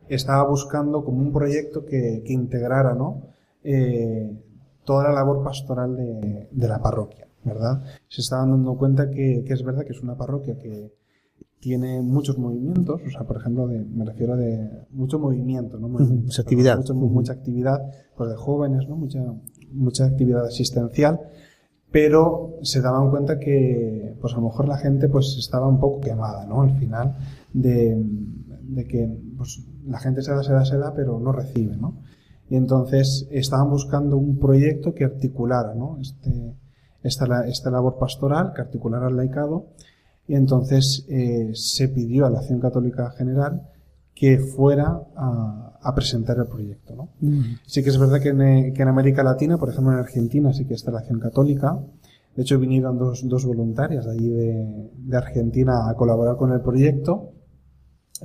[0.09, 3.23] estaba buscando como un proyecto que, que integrara, ¿no?
[3.63, 4.31] Eh,
[4.85, 7.83] toda la labor pastoral de, de la parroquia, ¿verdad?
[8.07, 10.93] Se estaban dando cuenta que, que es verdad que es una parroquia que
[11.59, 15.89] tiene muchos movimientos, o sea, por ejemplo, de, me refiero de mucho movimiento, ¿no?
[15.89, 16.77] Movimiento, mucha actividad.
[16.77, 17.79] Mucho- mucha actividad,
[18.15, 18.95] pues de jóvenes, ¿no?
[18.95, 19.19] Mucha,
[19.73, 21.19] mucha actividad asistencial,
[21.91, 25.99] pero se daban cuenta que pues a lo mejor la gente pues estaba un poco
[26.01, 27.17] quemada no al final
[27.51, 27.97] de,
[28.61, 31.95] de que pues la gente se da se da se da pero no recibe no
[32.47, 36.53] y entonces estaban buscando un proyecto que articulara no este
[37.03, 39.67] esta, la- esta labor pastoral que articulara el laicado
[40.27, 43.63] y entonces eh, se pidió a la Acción Católica General
[44.13, 47.09] que fuera a, a presentar el proyecto ¿no?
[47.65, 50.51] Sí que es verdad que en, eh, que en América Latina, por ejemplo en Argentina,
[50.53, 51.79] sí que está la acción católica.
[52.35, 56.61] De hecho, vinieron dos, dos voluntarias de allí de, de Argentina a colaborar con el
[56.61, 57.31] proyecto.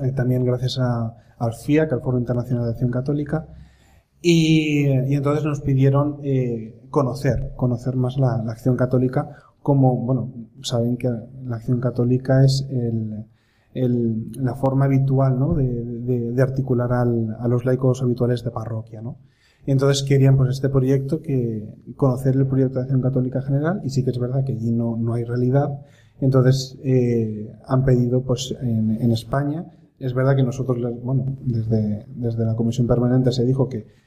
[0.02, 3.46] Eh, también gracias a, al FIAC, al Foro Internacional de Acción Católica.
[4.20, 9.28] Y, y entonces nos pidieron eh, conocer, conocer más la, acción católica
[9.62, 11.08] como, bueno, saben que
[11.44, 15.54] la acción católica es el, la forma habitual ¿no?
[15.54, 19.02] de, articular a los laicos habituales de parroquia.
[19.02, 19.16] ¿no?
[19.66, 23.90] Y entonces querían pues este proyecto que conocer el proyecto de acción católica general y
[23.90, 25.80] sí que es verdad que allí no, no hay realidad.
[26.20, 29.66] Entonces eh, han pedido pues en, en España.
[29.98, 34.03] Es verdad que nosotros, bueno, desde, desde la comisión permanente se dijo que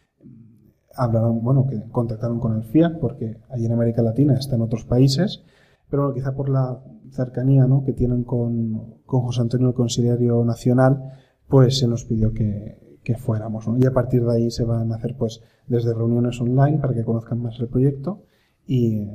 [0.97, 4.85] hablaron, bueno, que contactaron con el FIAC porque allí en América Latina está en otros
[4.85, 5.43] países,
[5.89, 6.79] pero bueno, quizá por la
[7.11, 7.83] cercanía ¿no?
[7.83, 11.13] que tienen con, con José Antonio el Conciliario Nacional,
[11.47, 13.67] pues se nos pidió que, que fuéramos.
[13.67, 13.77] ¿no?
[13.77, 17.05] Y a partir de ahí se van a hacer pues desde reuniones online para que
[17.05, 18.23] conozcan más el proyecto
[18.65, 19.07] y,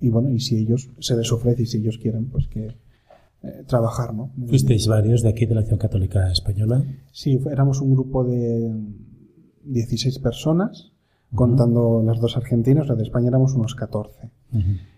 [0.00, 2.76] y bueno, y si ellos se les ofrece y si ellos quieren, pues que
[3.42, 4.32] eh, trabajar, ¿no?
[4.46, 6.82] Fuisteis varios de aquí de la Acción Católica Española.
[7.12, 8.74] Sí, éramos un grupo de
[9.64, 10.92] 16 personas,
[11.36, 14.30] contando las dos argentinas, la de España éramos unos 14.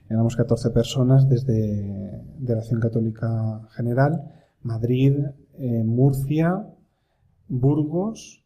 [0.09, 5.12] Éramos 14 personas desde de la Acción Católica General, Madrid,
[5.59, 6.66] eh, Murcia,
[7.48, 8.42] Burgos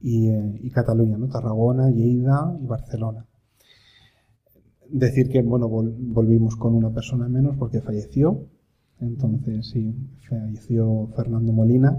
[0.00, 1.28] y, eh, y Cataluña, ¿no?
[1.28, 3.26] Tarragona, Lleida y Barcelona.
[4.88, 8.46] Decir que, bueno, vol- volvimos con una persona menos porque falleció.
[9.00, 9.94] Entonces, sí,
[10.28, 11.98] falleció Fernando Molina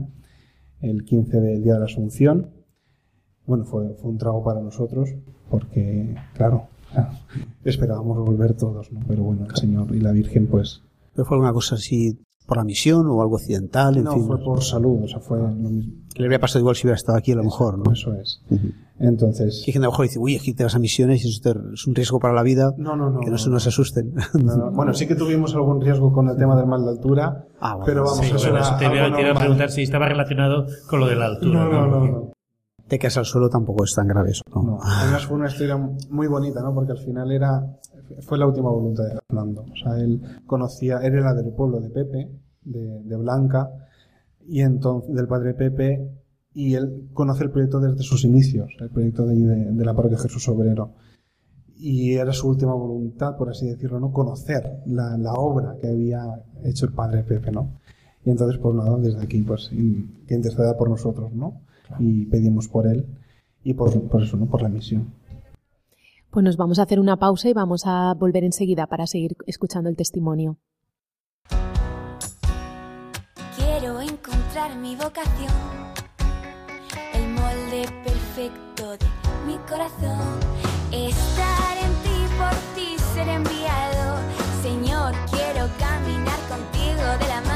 [0.81, 2.47] el 15 del Día de la Asunción.
[3.47, 5.09] Bueno, fue, fue un trago para nosotros
[5.49, 6.67] porque, claro,
[7.63, 8.99] esperábamos volver todos, ¿no?
[9.07, 10.83] Pero bueno, el Señor y la Virgen, pues...
[11.15, 13.97] ¿Pero fue alguna cosa así por la misión o algo accidental?
[13.97, 15.93] En no, fin, fue por salud, o sea, fue lo mismo.
[16.13, 17.91] que le habría pasado igual si hubiera estado aquí a lo mejor, ¿no?
[17.91, 18.41] Eso es.
[18.99, 19.61] Entonces...
[19.63, 21.53] Que hay gente a lo mejor dice, uy, aquí te vas a misiones y eso
[21.73, 22.73] es un riesgo para la vida.
[22.77, 23.19] No, no, no.
[23.21, 24.13] Que no, no, se nos asusten.
[24.33, 24.71] no, no.
[24.71, 27.85] Bueno, sí que tuvimos algún riesgo con el tema del mal de altura, Ah, bueno,
[27.85, 30.07] pero vamos, Sí, eso era eso te iba, algo te iba a preguntar si estaba
[30.09, 31.63] relacionado con lo de la altura.
[31.65, 32.31] No, no, no, no.
[32.87, 34.43] Te caes al suelo tampoco es tan grave eso.
[34.53, 34.63] ¿no?
[34.63, 35.77] No, además fue una historia
[36.09, 36.73] muy bonita, ¿no?
[36.73, 37.77] Porque al final era,
[38.21, 39.63] fue la última voluntad de Fernando.
[39.63, 42.29] O sea, él conocía, él era del pueblo de Pepe,
[42.63, 43.69] de, de Blanca,
[44.47, 46.09] y entonces, del padre Pepe,
[46.53, 50.17] y él conoce el proyecto desde sus inicios, el proyecto de, de, de la parroquia
[50.17, 50.93] Jesús Obrero.
[51.75, 54.11] Y era su última voluntad, por así decirlo, ¿no?
[54.11, 56.23] Conocer la, la obra que había
[56.63, 57.79] hecho el padre Pepe, ¿no?
[58.23, 61.61] Y entonces, pues nada, desde aquí, pues, que interceda por nosotros, ¿no?
[61.99, 63.05] Y pedimos por él
[63.63, 64.47] y por, por eso, ¿no?
[64.47, 65.13] Por la misión.
[66.29, 69.89] Pues nos vamos a hacer una pausa y vamos a volver enseguida para seguir escuchando
[69.89, 70.57] el testimonio.
[73.55, 75.51] Quiero encontrar mi vocación,
[77.13, 79.05] el molde perfecto de
[79.47, 80.39] mi corazón.
[80.91, 84.17] Estar en ti, por ti ser enviado.
[84.61, 87.46] Señor, quiero caminar contigo de la mano,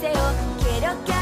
[0.00, 0.32] es mi deseo,
[0.62, 1.19] quiero que arda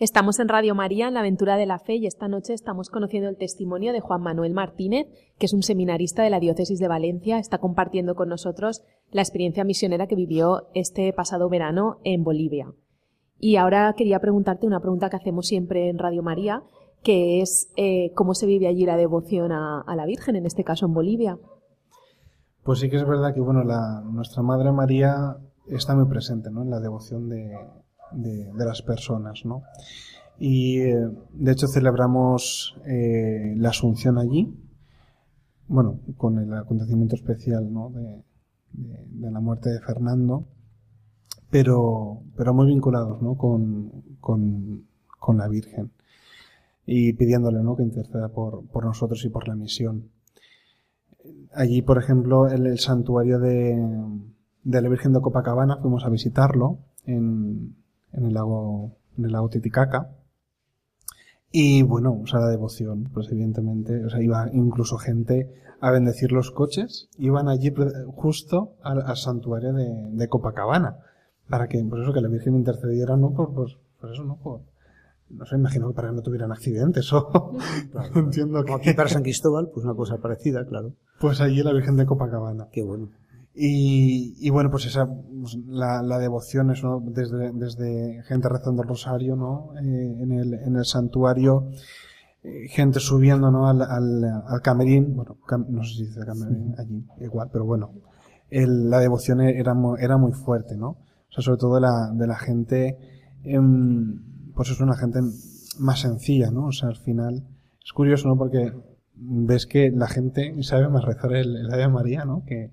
[0.00, 3.28] Estamos en Radio María, en la aventura de la fe, y esta noche estamos conociendo
[3.28, 7.40] el testimonio de Juan Manuel Martínez, que es un seminarista de la Diócesis de Valencia.
[7.40, 12.72] Está compartiendo con nosotros la experiencia misionera que vivió este pasado verano en Bolivia.
[13.40, 16.62] Y ahora quería preguntarte una pregunta que hacemos siempre en Radio María,
[17.02, 20.86] que es eh, cómo se vive allí la devoción a, la Virgen, en este caso
[20.86, 21.38] en Bolivia.
[22.62, 26.62] Pues sí que es verdad que bueno, la, nuestra Madre María está muy presente ¿no?
[26.62, 27.50] en la devoción de,
[28.12, 29.44] de- las personas.
[29.44, 29.62] ¿no?
[30.38, 34.54] Y eh, de hecho celebramos eh, la Asunción allí,
[35.68, 37.90] bueno, con el acontecimiento especial ¿no?
[37.90, 38.22] de,
[38.72, 40.46] de- la muerte de Fernando,
[41.50, 43.36] pero, pero muy vinculados ¿no?
[43.36, 43.90] con,
[44.20, 44.84] con,
[45.18, 45.90] con la Virgen
[46.86, 47.76] y pidiéndole ¿no?
[47.76, 50.10] que interceda por, por nosotros y por la misión.
[51.54, 53.76] Allí, por ejemplo, el, el santuario de,
[54.64, 57.76] de la Virgen de Copacabana, fuimos a visitarlo en,
[58.12, 60.10] en el lago, en el lago Titicaca.
[61.50, 65.50] Y bueno, o sea, la devoción, pues evidentemente, o sea, iba incluso gente
[65.80, 67.72] a bendecir los coches, iban allí
[68.14, 70.98] justo al, al santuario de, de Copacabana,
[71.48, 74.60] para que, por eso que la Virgen intercediera, no por, por, por eso, no por,
[75.30, 77.52] no sé, imagino que para que no tuvieran accidentes o,
[78.14, 80.92] entiendo Como que, aquí para San Cristóbal, pues una cosa parecida, claro.
[81.20, 82.68] pues allí la Virgen de Copacabana.
[82.72, 83.10] Qué bueno.
[83.60, 87.00] Y, y bueno, pues esa, pues, la, la devoción es ¿no?
[87.04, 89.72] desde, desde gente rezando el rosario, ¿no?
[89.82, 91.68] Eh, en, el, en el santuario,
[92.44, 93.68] eh, gente subiendo, ¿no?
[93.68, 97.90] Al, al, al camerín, bueno, cam- no sé si dice camerín allí, igual, pero bueno,
[98.48, 100.90] el- la devoción era, era muy fuerte, ¿no?
[100.90, 102.96] O sea, sobre todo de la, de la gente,
[103.42, 104.22] em,
[104.54, 105.18] pues es una gente
[105.80, 106.66] más sencilla, ¿no?
[106.66, 107.42] O sea, al final,
[107.84, 108.36] es curioso, ¿no?
[108.36, 108.72] Porque
[109.16, 112.44] ves que la gente sabe más rezar el, el Ave María, ¿no?
[112.46, 112.70] Que,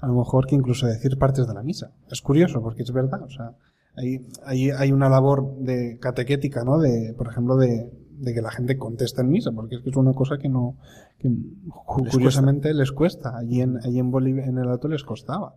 [0.00, 1.92] a lo mejor que incluso decir partes de la misa.
[2.10, 3.52] Es curioso, porque es verdad, o sea,
[3.96, 6.78] hay, hay, hay una labor de catequética, ¿no?
[6.78, 9.96] De, por ejemplo, de, de que la gente conteste en misa, porque es que es
[9.96, 10.76] una cosa que no,
[11.18, 13.36] que Les curiosamente les cuesta.
[13.36, 15.54] Allí en, allí en Bolivia, en el Alto les costaba.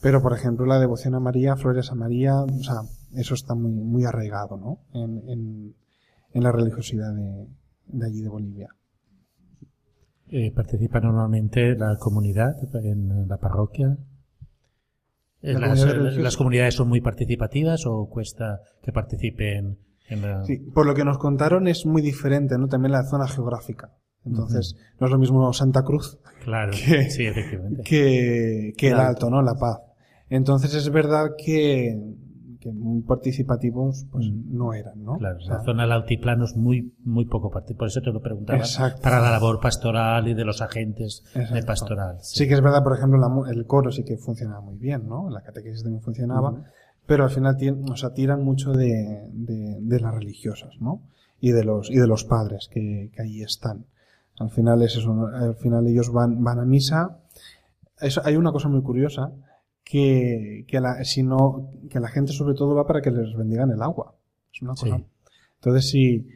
[0.00, 2.82] Pero, por ejemplo, la devoción a María, flores a María, o sea,
[3.14, 4.78] eso está muy, muy arraigado, ¿no?
[4.92, 5.74] En, en,
[6.32, 7.46] en la religiosidad de,
[7.86, 8.68] de allí de Bolivia.
[10.34, 13.98] Eh, participa normalmente la comunidad en la parroquia.
[15.42, 19.78] Eh, La las, comunidad eh, las comunidades son muy participativas o cuesta que participen
[20.08, 20.42] en la...
[20.46, 22.66] Sí, por lo que nos contaron es muy diferente, ¿no?
[22.68, 23.90] También la zona geográfica.
[24.24, 27.82] Entonces, no es lo mismo Santa Cruz Claro, que- sí, efectivamente.
[27.82, 29.42] que, El alto, ¿no?
[29.42, 29.80] La paz.
[30.30, 31.94] Entonces es verdad que,
[32.62, 35.16] que muy participativos pues no eran, ¿no?
[35.18, 37.78] Claro, O sea, la zona del altiplano es muy, muy poco participativa.
[37.78, 38.58] Por eso te lo preguntaba.
[38.60, 39.02] Exacto.
[39.02, 42.18] Para la labor pastoral y de los agentes de pastoral.
[42.20, 45.28] Sí que es verdad, por ejemplo, la el coro sí que funcionaba muy bien, ¿no?
[45.28, 46.64] La catequesis también funcionaba,
[47.06, 47.56] pero al final
[47.90, 51.02] o sea, tiran mucho de, de, de las religiosas, ¿no?
[51.40, 53.86] Y de los, y de los padres que, que allí están.
[54.38, 57.18] Al final es eso, al final ellos van, van a misa.
[58.00, 59.32] Eso, hay una cosa muy curiosa,
[59.92, 63.70] que, que la, si no, que la gente sobre todo va para que les bendigan
[63.70, 64.14] el agua.
[64.50, 64.96] Es una cosa.
[64.96, 65.04] Sí.
[65.56, 66.26] Entonces, sí,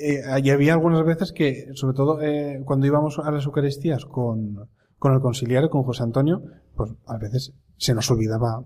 [0.00, 4.68] eh, y había algunas veces que, sobre todo eh, cuando íbamos a las Eucaristías con,
[4.98, 6.42] con el conciliario, con José Antonio,
[6.74, 8.62] pues a veces se nos olvidaba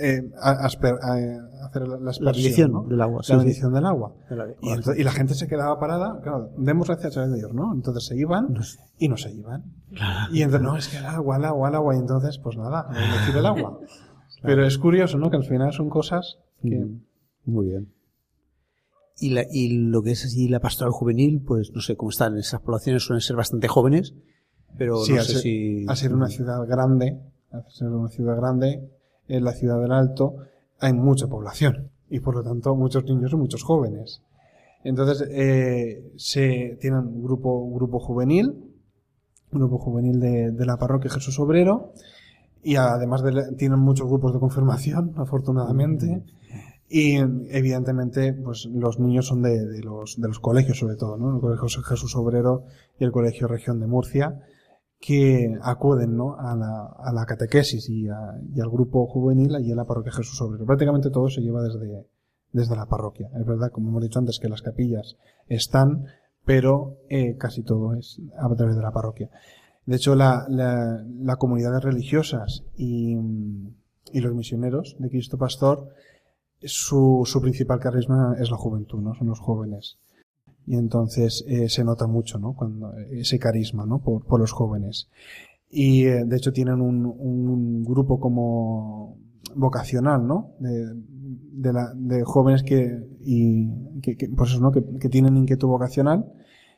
[0.00, 2.84] eh, a- asper- a- hacer la, la bendición ¿no?
[2.84, 3.18] del agua.
[3.18, 3.36] La sí.
[3.36, 4.14] bendición del agua.
[4.30, 4.46] De la-
[4.96, 7.74] Y, la gente se quedaba parada, claro, demos gracias a Dios, ¿no?
[7.74, 8.54] Entonces se iban
[8.98, 9.64] y no se iban.
[10.32, 12.88] Y entonces, no, es que el agua, el agua, el agua, y entonces, pues nada,
[12.90, 13.80] elegir el agua.
[14.42, 15.28] Pero es curioso, ¿no?
[15.30, 16.76] Que al final son cosas que...
[16.78, 17.00] Mm,
[17.46, 17.92] Muy bien.
[19.18, 22.36] Y, la, y lo que es así la pastoral juvenil, pues no sé cómo están.
[22.36, 24.14] Esas poblaciones suelen ser bastante jóvenes,
[24.76, 25.86] pero Sí, no sé ser, si.
[25.88, 27.18] al ser una ciudad grande,
[27.56, 28.88] al ser una ciudad grande,
[29.28, 30.36] en la ciudad del Alto
[30.78, 34.22] hay mucha población y por lo tanto muchos niños y muchos jóvenes.
[34.84, 38.48] Entonces eh, se tienen un grupo grupo juvenil,
[39.52, 41.92] un grupo juvenil de, de la parroquia Jesús Obrero
[42.62, 46.24] y además de, tienen muchos grupos de confirmación, afortunadamente.
[46.88, 51.34] Y evidentemente, pues los niños son de, de los, de los colegios sobre todo, ¿no?
[51.34, 52.62] El colegio Jesús Obrero
[53.00, 54.40] y el colegio Región de Murcia,
[55.00, 56.36] que acuden ¿no?
[56.38, 60.12] a, la, a la catequesis y, a- y al grupo juvenil allí en la parroquia
[60.12, 60.64] Jesús Obrero.
[60.64, 62.06] Prácticamente todo se lleva desde,
[62.52, 63.28] desde la parroquia.
[63.38, 65.16] Es verdad, como hemos dicho antes, que las capillas
[65.48, 66.06] están,
[66.44, 69.30] pero eh, casi todo es a través de la parroquia.
[69.84, 73.16] De hecho, la, la, la comunidades religiosas y,
[74.12, 75.88] y los misioneros de Cristo Pastor,
[76.62, 79.14] su, su principal carisma es la juventud, ¿no?
[79.14, 79.98] Son los jóvenes.
[80.66, 82.54] Y entonces eh, se nota mucho, ¿no?
[82.54, 84.00] Cuando, ese carisma, ¿no?
[84.00, 85.08] Por, por los jóvenes.
[85.70, 89.16] Y eh, de hecho tienen un, un grupo como
[89.54, 90.54] vocacional, ¿no?
[90.58, 90.86] De,
[91.52, 94.72] de, la, de jóvenes que, y, que, que, pues eso, ¿no?
[94.72, 96.32] Que, que tienen inquietud vocacional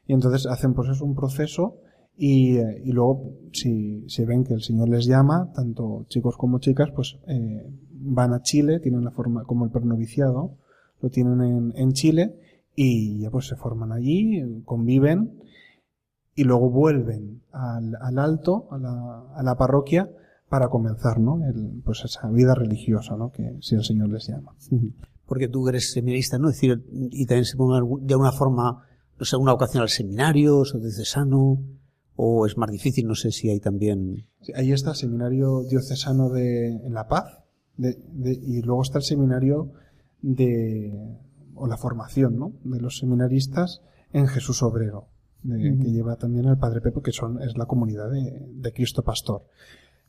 [0.06, 1.76] y entonces hacen pues eso, un proceso
[2.16, 6.58] y, eh, y luego si, si ven que el Señor les llama, tanto chicos como
[6.58, 10.56] chicas, pues eh, van a Chile, tienen la forma como el pernoviciado,
[11.00, 12.34] lo tienen en, en Chile
[12.80, 15.42] y ya pues se forman allí, conviven
[16.36, 20.08] y luego vuelven al, al alto, a la, a la parroquia,
[20.48, 21.44] para comenzar, ¿no?
[21.44, 23.32] El, pues esa vida religiosa, ¿no?
[23.32, 24.54] Que si el Señor les llama.
[25.26, 26.48] Porque tú eres seminarista, ¿no?
[26.50, 28.84] Es decir, y también se pone de alguna forma,
[29.18, 31.58] no sé, una vocación al seminario, o diocesano,
[32.14, 34.24] o es más difícil, no sé si hay también.
[34.40, 37.40] Sí, ahí está el seminario diocesano de, en La Paz,
[37.76, 39.72] de, de- y luego está el seminario
[40.22, 40.92] de,
[41.58, 42.52] o la formación, ¿no?
[42.64, 43.82] De los seminaristas
[44.12, 45.08] en Jesús Obrero,
[45.42, 49.02] de- que lleva también el Padre Pepe, que son, es la comunidad de, de Cristo
[49.02, 49.42] Pastor.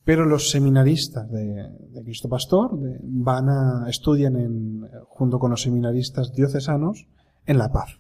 [0.06, 5.62] Pero los seminaristas de, de Cristo Pastor de- van a, estudian en, junto con los
[5.62, 7.08] seminaristas diocesanos
[7.46, 8.00] en La Paz.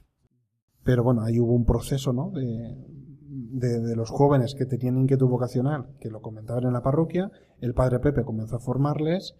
[0.83, 2.31] Pero bueno, ahí hubo un proceso, ¿no?
[2.31, 7.29] De los jóvenes que tenían inquietud vocacional, que lo comentaban en la parroquia,
[7.59, 9.35] el padre Pepe comenzó a formarles,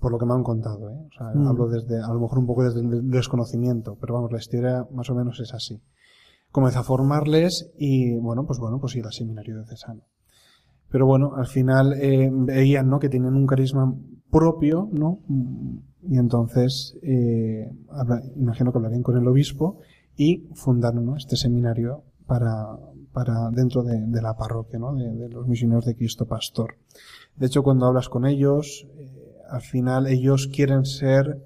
[0.00, 0.96] por lo que me han contado, ¿eh?
[1.08, 1.46] O sea, Mm.
[1.48, 5.10] hablo desde, a lo mejor un poco desde el desconocimiento, pero vamos, la historia más
[5.10, 5.80] o menos es así.
[6.52, 10.02] Comenzó a formarles y, bueno, pues bueno, pues ir al seminario diocesano.
[10.90, 12.98] Pero bueno, al final eh, veían, ¿no?
[12.98, 13.94] Que tenían un carisma
[14.30, 15.18] propio, ¿no?
[16.08, 19.80] Y entonces, eh, habla- imagino que hablarían con el obispo
[20.16, 21.16] y fundaron, ¿no?
[21.16, 22.78] Este seminario para,
[23.12, 24.94] para dentro de, de la parroquia, ¿no?
[24.94, 26.76] De, de los misioneros de Cristo Pastor.
[27.36, 28.86] De hecho, cuando hablas con ellos,
[29.48, 31.42] al final ellos quieren ser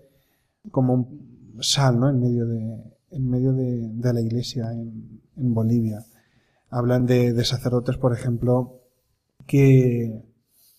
[0.70, 2.08] como un sal, ¿no?
[2.08, 6.04] En medio de, en medio de, la iglesia en, en Bolivia.
[6.70, 8.80] Hablan de, de sacerdotes, por ejemplo,
[9.46, 10.22] que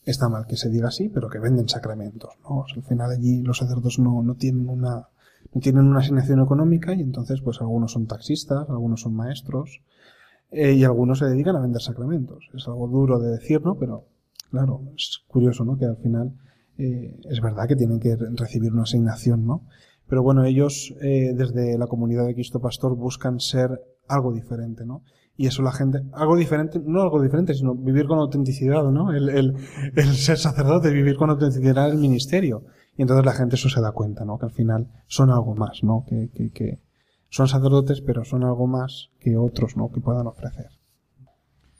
[0.06, 2.66] está mal que se diga así, pero que venden sacramentos, ¿no?
[2.76, 5.08] Al final allí los sacerdotes no, no tienen una,
[5.54, 9.82] no tienen una asignación económica y entonces pues algunos son taxistas, algunos son maestros
[10.52, 12.50] eh, y algunos se dedican a vender sacramentos.
[12.54, 13.76] Es algo duro de decir, ¿no?
[13.76, 14.06] Pero
[14.52, 15.78] claro, es curioso, ¿no?
[15.78, 16.34] Que al final
[16.78, 19.64] eh, es verdad que tienen que re- recibir una asignación, ¿no?
[20.08, 25.04] Pero bueno, ellos eh, desde la comunidad de Cristo Pastor buscan ser algo diferente, ¿no?
[25.36, 29.12] Y eso la gente, algo diferente, no algo diferente, sino vivir con autenticidad, ¿no?
[29.12, 29.56] El, el,
[29.96, 32.66] el ser sacerdote, vivir con autenticidad el ministerio.
[32.96, 34.38] Y entonces la gente eso se da cuenta, ¿no?
[34.38, 36.06] Que al final son algo más, ¿no?
[36.08, 36.80] Que, que, que
[37.30, 39.90] son sacerdotes, pero son algo más que otros, ¿no?
[39.90, 40.68] Que puedan ofrecer.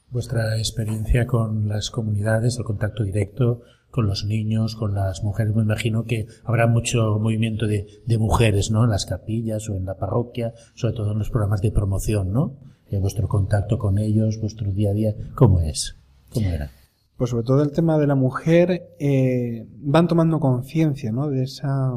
[0.10, 3.62] Vuestra experiencia con las comunidades, el contacto directo
[3.94, 7.86] con los niños, con las mujeres, me imagino que habrá mucho movimiento de,
[8.18, 8.86] mujeres, ¿no?
[8.86, 12.56] En las capillas o en la parroquia, sobre todo en los programas de promoción, ¿no?
[12.90, 15.96] Eh, vuestro contacto con ellos, vuestro día a día, ¿cómo es?
[16.34, 16.72] ¿Cómo era?
[17.18, 21.30] Pues sobre todo el tema de la mujer, eh, van tomando conciencia, ¿no?
[21.30, 21.92] De esa,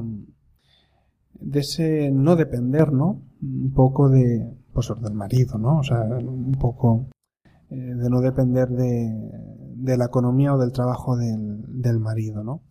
[1.32, 3.22] de ese no depender, ¿no?
[3.40, 5.78] Un poco de, pues del marido, ¿no?
[5.78, 7.08] O sea, un poco
[7.70, 9.30] eh, de no depender de,
[9.76, 12.62] de la economía o del trabajo del, del marido, ¿no?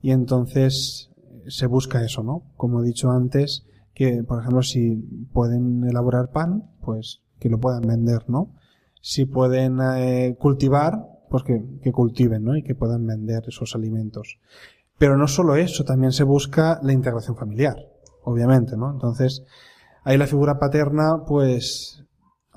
[0.00, 2.42] Y entonces eh, se busca eso, ¿no?
[2.56, 3.64] Como he dicho antes,
[3.94, 4.96] que por ejemplo si
[5.32, 8.54] pueden elaborar pan, pues que lo puedan vender, ¿no?
[9.00, 12.56] Si pueden eh, cultivar, pues que, que cultiven, ¿no?
[12.56, 14.38] Y que puedan vender esos alimentos.
[14.98, 17.76] Pero no solo eso, también se busca la integración familiar,
[18.22, 18.90] obviamente, ¿no?
[18.90, 19.42] Entonces,
[20.04, 22.03] ahí la figura paterna, pues,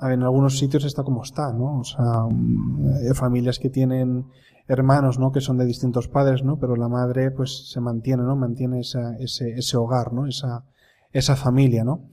[0.00, 1.80] en algunos sitios está como está, ¿no?
[1.80, 4.26] O sea, mm, hay familias que tienen
[4.68, 5.32] hermanos, ¿no?
[5.32, 6.58] Que son de distintos padres, ¿no?
[6.58, 8.36] Pero la madre, pues, se mantiene, ¿no?
[8.36, 10.26] Mantiene esa, ese, ese hogar, ¿no?
[10.26, 10.64] Esa,
[11.12, 12.08] esa familia, ¿no?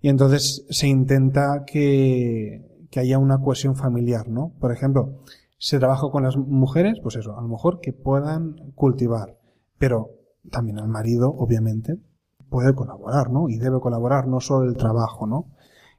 [0.00, 4.52] Y entonces se intenta que, que haya una cohesión familiar, ¿no?
[4.60, 5.18] Por ejemplo,
[5.58, 9.36] se trabaja con las mujeres, pues eso, a lo mejor que puedan cultivar,
[9.76, 10.10] pero
[10.50, 11.98] también el marido, obviamente,
[12.48, 13.48] puede colaborar, ¿no?
[13.48, 15.46] Y debe colaborar, no solo el trabajo, ¿no?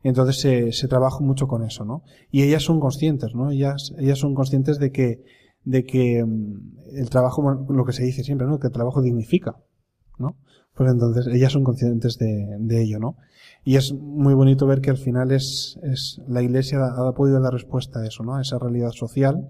[0.04, 2.04] Entonces se, se trabaja mucho con eso, ¿no?
[2.32, 3.52] Y ellas son conscientes, ¿no?
[3.52, 5.24] Ellas, ellas son conscientes de que,
[5.66, 8.60] de que mm, el trabajo, lo que se dice siempre, ¿no?
[8.60, 9.58] Que el trabajo dignifica,
[10.18, 10.38] ¿no?
[10.76, 13.18] Pues entonces ellas son conscientes de, de ello, ¿no?
[13.66, 17.52] Y es muy bonito ver que al final es, es la Iglesia ha, podido dar
[17.52, 18.36] respuesta a eso, ¿no?
[18.36, 19.50] A esa realidad social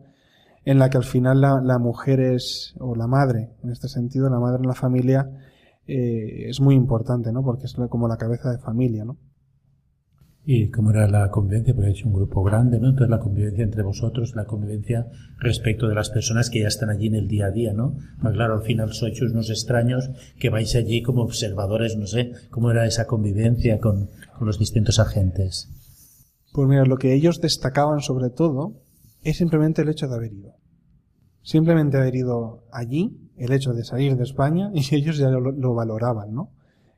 [0.66, 4.30] en la que al final la, la mujer es, o la madre, en este sentido,
[4.30, 5.30] la madre en la familia,
[5.88, 7.43] eh, es muy importante, ¿no?
[7.43, 9.18] Porque es como la cabeza de familia, ¿no?
[10.52, 11.76] ¿Y cómo era la convivencia?
[11.76, 12.89] Porque es un grupo grande, ¿no?
[12.89, 15.06] Entonces la convivencia entre vosotros, la convivencia
[15.38, 17.95] respecto de las personas que ya están allí en el día a día, ¿no?
[18.20, 22.72] Pues claro, al final sois unos extraños que vais allí como observadores, no sé, ¿cómo
[22.72, 25.70] era esa convivencia con, con los distintos agentes?
[26.52, 28.74] Pues mira, lo que ellos destacaban sobre todo
[29.22, 30.56] es simplemente el hecho de haber ido.
[31.43, 35.76] Simplemente haber ido allí, el hecho de salir de España, y ellos ya lo, lo
[35.76, 36.50] valoraban, ¿no?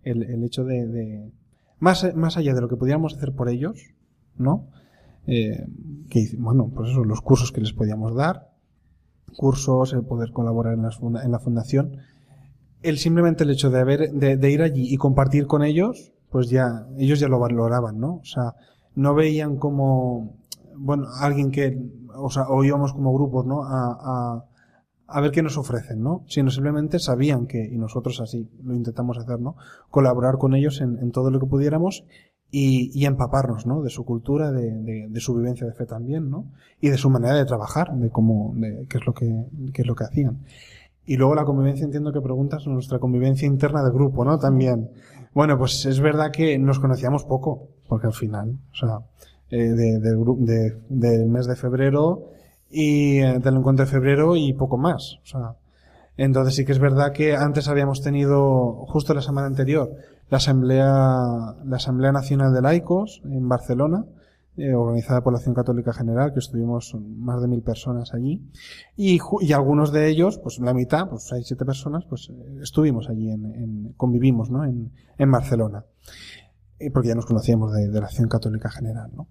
[0.04, 1.32] El, el hecho de-
[1.82, 3.78] más, más allá de lo que pudiéramos hacer por ellos,
[4.38, 4.68] ¿no?
[5.28, 5.68] Eh,
[6.10, 8.52] que, bueno, pues eso, los cursos que les podíamos dar,
[9.36, 11.98] cursos, el poder colaborar en, las funda- en la fundación,
[12.84, 16.50] el simplemente el hecho de haber, de, de ir allí y compartir con ellos, pues
[16.50, 18.16] ya, ellos ya lo valoraban, ¿no?
[18.16, 18.54] O sea,
[18.96, 20.34] no veían como,
[20.76, 21.78] bueno, alguien que,
[22.16, 23.64] o sea, o íbamos como grupos, ¿no?
[23.64, 24.46] A, a,
[25.12, 26.24] a ver qué nos ofrecen, ¿no?
[26.28, 29.55] Sino simplemente sabían que, y nosotros así lo intentamos hacer, ¿no?
[29.89, 32.05] Colaborar con ellos en, todo lo que pudiéramos
[32.49, 33.82] y, empaparnos, ¿no?
[33.82, 36.51] De su cultura, de, de, de su vivencia de fe también, ¿no?
[36.82, 39.88] Y de su manera de trabajar, de cómo, de qué es lo que, qué es
[39.88, 40.39] lo que hacían.
[41.05, 44.38] Y luego la convivencia, entiendo que preguntas, nuestra convivencia interna del grupo, ¿no?
[44.38, 44.89] También.
[45.34, 48.97] Bueno, pues es verdad que nos conocíamos poco, porque al final, o sea,
[49.49, 52.32] eh, de- de- del mes de febrero
[52.72, 55.20] y eh, del encuentro de febrero y poco más.
[55.24, 55.56] O sea,
[56.18, 59.92] entonces sí que es verdad que antes habíamos tenido, justo la semana anterior,
[60.30, 64.06] la Asamblea, la Asamblea Nacional de Laicos en Barcelona,
[64.58, 68.42] eh, organizada por la Acción Católica General, que estuvimos más de mil personas allí,
[68.98, 73.10] y, y algunos de ellos, pues la mitad, pues seis, siete personas, pues eh, estuvimos
[73.10, 74.64] allí en, en- convivimos, ¿no?
[74.66, 75.86] En, en Barcelona.
[76.80, 79.28] Eh, porque ya nos conocíamos de, de la Acción Católica General, ¿no?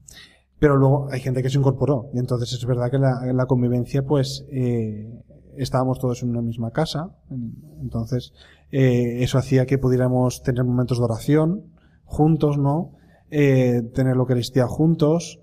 [0.60, 4.02] Pero luego hay gente que se incorporó, y entonces es verdad que la, la convivencia,
[4.04, 5.10] pues, eh,
[5.56, 8.32] estábamos todos en una misma casa, en- entonces,
[8.70, 11.64] eh, eso hacía que pudiéramos tener momentos de oración
[12.04, 12.92] juntos, ¿no?
[13.30, 15.40] Eh, tener la Eucaristía juntos.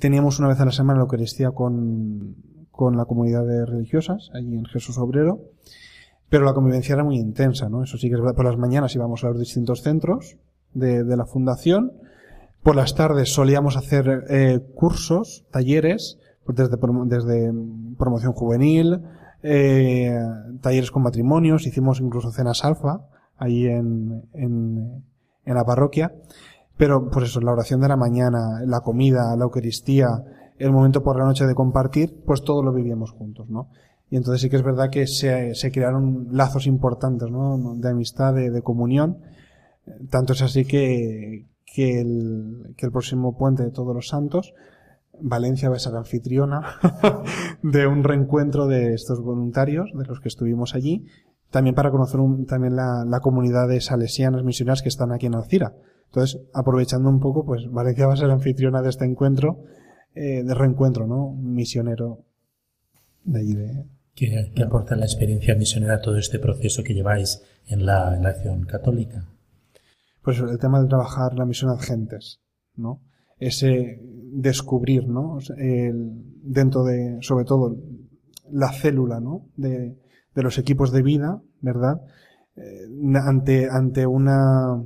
[0.00, 2.36] Teníamos una vez a la semana la Eucaristía con,
[2.70, 5.40] con la comunidad de religiosas, allí en Jesús Obrero.
[6.28, 7.82] Pero la convivencia era muy intensa, ¿no?
[7.84, 8.34] Eso sí que es verdad.
[8.36, 10.36] Por las mañanas íbamos a los distintos centros
[10.74, 11.92] de, de la fundación.
[12.62, 17.52] Por las tardes solíamos hacer eh, cursos, talleres, pues desde, desde
[17.96, 19.02] promoción juvenil,
[19.42, 20.18] eh,
[20.60, 23.00] talleres con matrimonios, hicimos incluso cenas alfa
[23.36, 25.04] ahí en, en,
[25.44, 26.12] en la parroquia.
[26.76, 30.08] Pero, por eso, la oración de la mañana, la comida, la Eucaristía,
[30.58, 33.68] el momento por la noche de compartir, pues todo lo vivíamos juntos, ¿no?
[34.10, 37.74] Y entonces sí que es verdad que se, se crearon lazos importantes, ¿no?
[37.76, 39.18] De amistad, de, de comunión.
[40.08, 41.46] Tanto es así que,
[41.78, 44.52] que, el, que el próximo puente de Todos los Santos,
[45.20, 46.62] Valencia va a ser anfitriona
[47.62, 51.04] de un reencuentro de estos voluntarios, de los que estuvimos allí,
[51.52, 55.36] también para conocer un- también la, la comunidad de salesianas misioneras que están aquí en
[55.36, 55.76] Alcira.
[56.06, 59.62] Entonces, aprovechando un poco, pues Valencia va a ser anfitriona de este encuentro,
[60.16, 61.30] eh, de reencuentro, ¿no?
[61.40, 62.24] Misionero
[63.22, 63.84] de allí de,
[64.16, 68.24] ¿Qué, qué aporta la experiencia misionera a todo este proceso que lleváis en la, en
[68.24, 69.26] la acción católica?
[70.28, 72.42] Pues el tema de trabajar la misión ad gentes,
[72.76, 73.00] ¿no?
[73.38, 73.98] Ese
[74.30, 75.38] descubrir, ¿no?
[75.56, 77.74] El- dentro de, sobre todo,
[78.50, 79.46] la célula, ¿no?
[79.56, 79.98] De,
[80.34, 82.02] de los equipos de vida, ¿verdad?
[82.56, 82.84] Eh,
[83.24, 84.82] ante, ante una,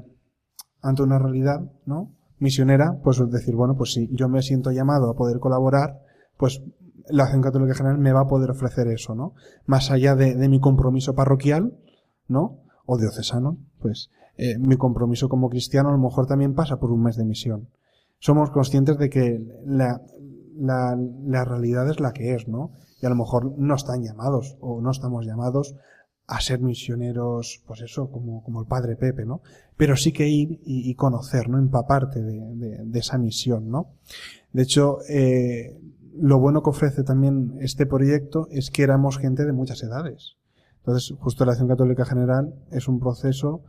[0.81, 2.15] ante una realidad, ¿no?
[2.39, 5.99] Misionera, pues decir, bueno, pues si yo me siento llamado a poder colaborar,
[6.37, 6.63] pues
[7.09, 9.35] la Acción Católica General me va a poder ofrecer eso, ¿no?
[9.67, 11.77] Más allá de, de mi compromiso parroquial,
[12.29, 12.61] ¿no?
[12.87, 17.03] O diocesano, pues eh, mi compromiso como cristiano a lo mejor también pasa por un
[17.03, 17.69] mes de misión.
[18.19, 20.01] Somos conscientes de que la,
[20.57, 22.73] la, realidad es la que es, ¿no?
[23.01, 25.75] Y a lo mejor no están llamados o no estamos llamados
[26.29, 29.43] a ser misioneros, pues eso, como, como el padre Pepe, ¿no?
[29.77, 31.59] Pero sí que ir y, y conocer, ¿no?
[31.59, 33.89] Empaparte de, de, de esa misión, ¿no?
[34.53, 35.79] De hecho, eh,
[36.15, 40.37] lo bueno que ofrece también este proyecto es que éramos gente de muchas edades.
[40.79, 43.63] Entonces, justo la Acción Católica General es un proceso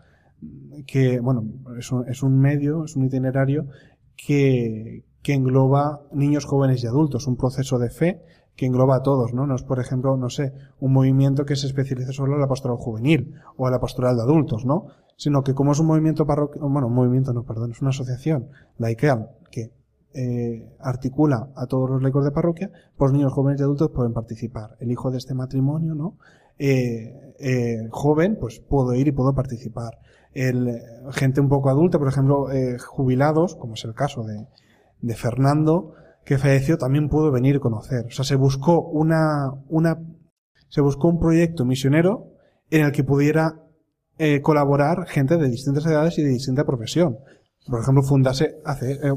[0.85, 1.45] que, bueno,
[1.77, 3.67] es un, es un medio, es un itinerario
[4.15, 8.21] que, que engloba niños, jóvenes y adultos, un proceso de fe
[8.55, 9.47] que engloba a todos, ¿no?
[9.47, 12.77] No es, por ejemplo, no sé, un movimiento que se especialice solo en la pastoral
[12.77, 14.87] juvenil o en la pastoral de adultos, ¿no?
[15.17, 18.49] Sino que como es un movimiento parroquial, bueno, un movimiento no, perdón, es una asociación
[18.77, 19.71] laical que
[20.13, 24.75] eh, articula a todos los laicos de parroquia, pues niños, jóvenes y adultos pueden participar.
[24.79, 26.17] El hijo de este matrimonio, ¿no?
[26.59, 29.97] Eh, eh, joven, pues puedo ir y puedo participar.
[30.33, 30.81] El,
[31.11, 34.47] gente un poco adulta, por ejemplo, eh, jubilados, como es el caso de,
[35.01, 35.93] de Fernando,
[36.25, 38.05] que falleció, también pudo venir y conocer.
[38.05, 39.99] O sea, se buscó una, una,
[40.69, 42.31] se buscó un proyecto misionero
[42.69, 43.59] en el que pudiera
[44.17, 47.17] eh, colaborar gente de distintas edades y de distinta profesión.
[47.67, 49.13] Por ejemplo, Fundase hace, eh,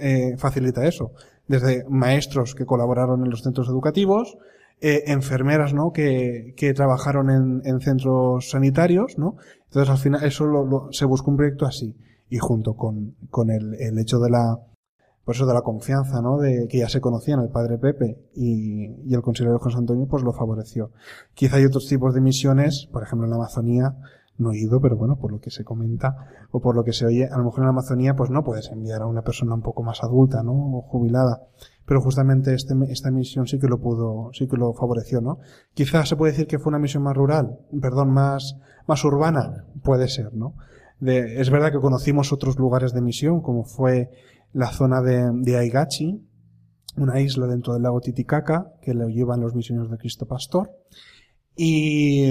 [0.00, 1.12] eh, facilita eso.
[1.46, 4.36] Desde maestros que colaboraron en los centros educativos,
[4.80, 5.92] eh, enfermeras, ¿no?
[5.92, 9.36] Que, que trabajaron en, en centros sanitarios, ¿no?
[9.64, 11.96] Entonces, al final, eso lo, lo- se buscó un proyecto así.
[12.28, 14.58] Y junto con, con el, el hecho de la,
[15.24, 16.38] por eso de la confianza, ¿no?
[16.38, 20.22] De que ya se conocían el padre Pepe y, y el consejero José Antonio, pues
[20.24, 20.90] lo favoreció.
[21.34, 23.96] Quizá hay otros tipos de misiones, por ejemplo en la Amazonía,
[24.38, 27.06] no he ido, pero bueno, por lo que se comenta o por lo que se
[27.06, 29.62] oye, a lo mejor en la Amazonía pues no puedes enviar a una persona un
[29.62, 30.52] poco más adulta, ¿no?
[30.78, 31.42] O jubilada.
[31.86, 35.38] Pero justamente este, esta misión sí que lo pudo, sí que lo favoreció, ¿no?
[35.74, 38.56] Quizás se puede decir que fue una misión más rural, perdón, más,
[38.86, 40.54] más urbana, puede ser, ¿no?
[40.98, 44.10] De, es verdad que conocimos otros lugares de misión, como fue
[44.52, 46.26] la zona de, de Aigachi,
[46.96, 50.70] una isla dentro del lago Titicaca, que lo llevan los misioneros de Cristo Pastor.
[51.54, 52.24] Y,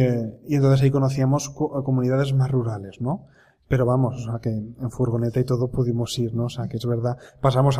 [0.47, 3.27] y entonces ahí conocíamos co- comunidades más rurales, ¿no?
[3.67, 6.45] Pero vamos, o sea, que en furgoneta y todo pudimos ir, ¿no?
[6.45, 7.17] O sea, que es verdad.
[7.41, 7.77] Pasamos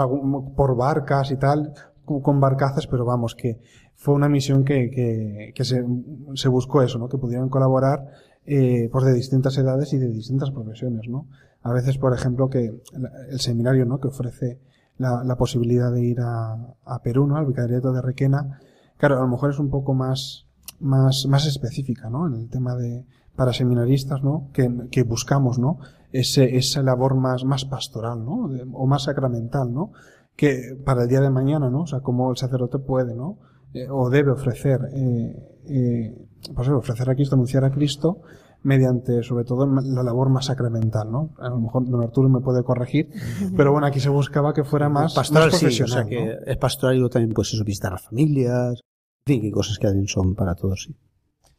[0.56, 1.74] por barcas y tal,
[2.06, 3.60] con barcazas, pero vamos, que
[3.96, 5.86] fue una misión que, que, que se,
[6.34, 7.08] se buscó eso, ¿no?
[7.08, 8.08] Que pudieran colaborar,
[8.46, 11.28] eh, pues de distintas edades y de distintas profesiones, ¿no?
[11.62, 12.82] A veces, por ejemplo, que
[13.30, 14.00] el seminario, ¿no?
[14.00, 14.60] Que ofrece
[14.98, 17.38] la, la posibilidad de ir a, a Perú, ¿no?
[17.38, 18.60] Al vicariato de Requena,
[18.98, 20.46] Claro, a lo mejor es un poco más,
[20.80, 22.28] más, más específica, ¿no?
[22.28, 23.06] En el tema de,
[23.36, 24.50] para seminaristas, ¿no?
[24.54, 25.80] Que, que buscamos, ¿no?
[26.12, 28.48] Ese, esa labor más, más pastoral, ¿no?
[28.48, 29.92] De- o más sacramental, ¿no?
[30.36, 31.82] Que para el día de mañana, ¿no?
[31.82, 33.38] O sea, como el sacerdote puede, ¿no?
[33.74, 35.36] Eh, o debe ofrecer, eh,
[35.68, 38.22] eh, pues ofrecer a Cristo, anunciar a Cristo,
[38.64, 41.32] mediante, sobre todo, la labor más sacramental, ¿no?
[41.40, 43.10] A lo mejor don Arturo me puede corregir,
[43.56, 46.26] pero bueno, aquí se buscaba que fuera más, pastoral, más sí, o profesional, sea que
[46.26, 46.32] ¿no?
[46.52, 48.80] es pastoral y luego también, pues eso, visitar a las familias,
[49.28, 50.96] en fin, que cosas que también son para todos, sí.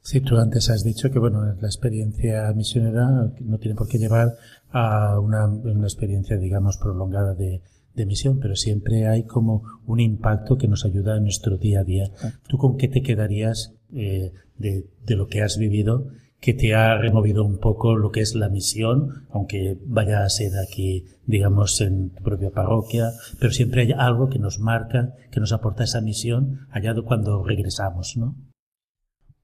[0.07, 4.37] Sí, tú antes has dicho que bueno, la experiencia misionera no tiene por qué llevar
[4.71, 7.61] a una, una experiencia, digamos, prolongada de,
[7.93, 11.83] de misión, pero siempre hay como un impacto que nos ayuda en nuestro día a
[11.83, 12.05] día.
[12.47, 16.07] ¿Tú con qué te quedarías eh, de, de lo que has vivido
[16.39, 20.53] que te ha removido un poco lo que es la misión, aunque vaya a ser
[20.59, 25.53] aquí, digamos, en tu propia parroquia, pero siempre hay algo que nos marca, que nos
[25.53, 28.37] aporta esa misión allá de cuando regresamos, ¿no?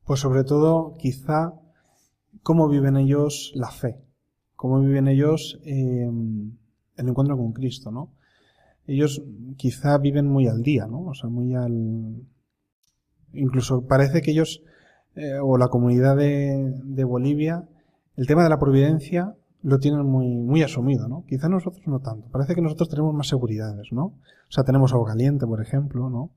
[0.05, 1.55] Pues sobre todo, quizá,
[2.43, 4.01] cómo viven ellos la fe,
[4.57, 6.11] cómo viven ellos eh,
[6.97, 8.13] el encuentro con Cristo, ¿no?
[8.87, 9.23] Ellos
[9.57, 11.05] quizá viven muy al día, ¿no?
[11.05, 12.23] O sea, muy al...
[13.33, 14.63] Incluso parece que ellos,
[15.15, 17.69] eh, o la comunidad de, de Bolivia,
[18.17, 21.25] el tema de la providencia lo tienen muy, muy asumido, ¿no?
[21.27, 22.29] Quizá nosotros no tanto.
[22.31, 24.05] Parece que nosotros tenemos más seguridades, ¿no?
[24.05, 26.31] O sea, tenemos agua caliente, por ejemplo, ¿no?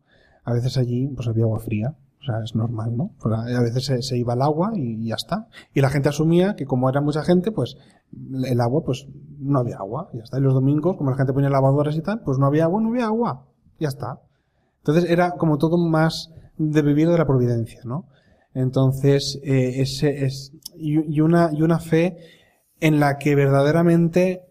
[0.43, 1.95] A veces allí, pues había agua fría.
[2.25, 3.11] O sea, es normal, ¿no?
[3.23, 5.47] A veces se, iba el agua y ya está.
[5.75, 7.77] Y la gente asumía que como era mucha gente, pues
[8.45, 9.07] el agua, pues
[9.37, 10.09] no había agua.
[10.11, 10.39] Ya está.
[10.39, 12.89] Y los domingos, como la gente ponía lavadoras y tal, pues no había agua, no
[12.89, 13.45] había agua.
[13.79, 14.21] Ya está.
[14.79, 18.07] Entonces era como todo más de vivir de la providencia, ¿no?
[18.55, 22.17] Entonces, eh, ese es, y una, y una fe
[22.79, 24.41] en la que verdaderamente,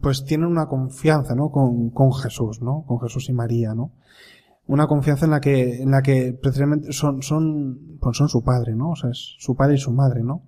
[0.00, 1.50] pues tienen una confianza, ¿no?
[1.50, 2.84] Con, con Jesús, ¿no?
[2.86, 3.92] Con Jesús y María, ¿no?
[4.66, 8.74] Una confianza en la que, en la que precisamente son, son, pues son su padre,
[8.74, 8.90] ¿no?
[8.90, 10.44] O sea, es su padre y su madre, ¿no?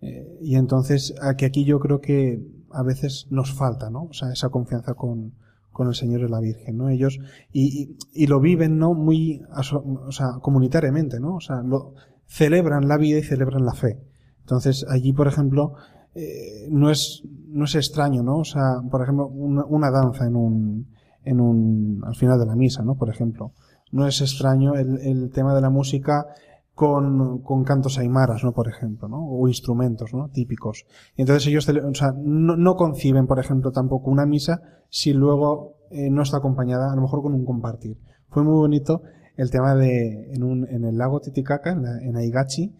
[0.00, 2.42] Eh, y entonces, aquí, aquí yo creo que
[2.72, 4.04] a veces nos falta, ¿no?
[4.04, 5.34] O sea, esa confianza con,
[5.72, 6.88] con el Señor y la Virgen, ¿no?
[6.88, 7.18] Ellos,
[7.52, 8.94] y, y, y lo viven, ¿no?
[8.94, 11.36] Muy, o sea, comunitariamente, ¿no?
[11.36, 11.94] O sea, lo,
[12.26, 14.00] celebran la vida y celebran la fe.
[14.40, 15.74] Entonces, allí, por ejemplo,
[16.14, 18.38] eh, no es, no es extraño, ¿no?
[18.38, 20.86] O sea, por ejemplo, una, una danza en un,
[21.26, 22.94] en un, al final de la misa, ¿no?
[22.96, 23.52] Por ejemplo.
[23.92, 26.26] No es extraño el, el tema de la música
[26.74, 28.52] con, con cantos aymaras, ¿no?
[28.52, 29.24] Por ejemplo, ¿no?
[29.26, 30.28] O instrumentos, ¿no?
[30.28, 30.84] Típicos.
[31.16, 35.76] Y entonces ellos, o sea, no, no conciben, por ejemplo, tampoco una misa si luego
[35.90, 37.96] eh, no está acompañada, a lo mejor con un compartir.
[38.28, 39.02] Fue muy bonito
[39.36, 42.74] el tema de, en un, en el lago Titicaca, en, la- en Aigachi,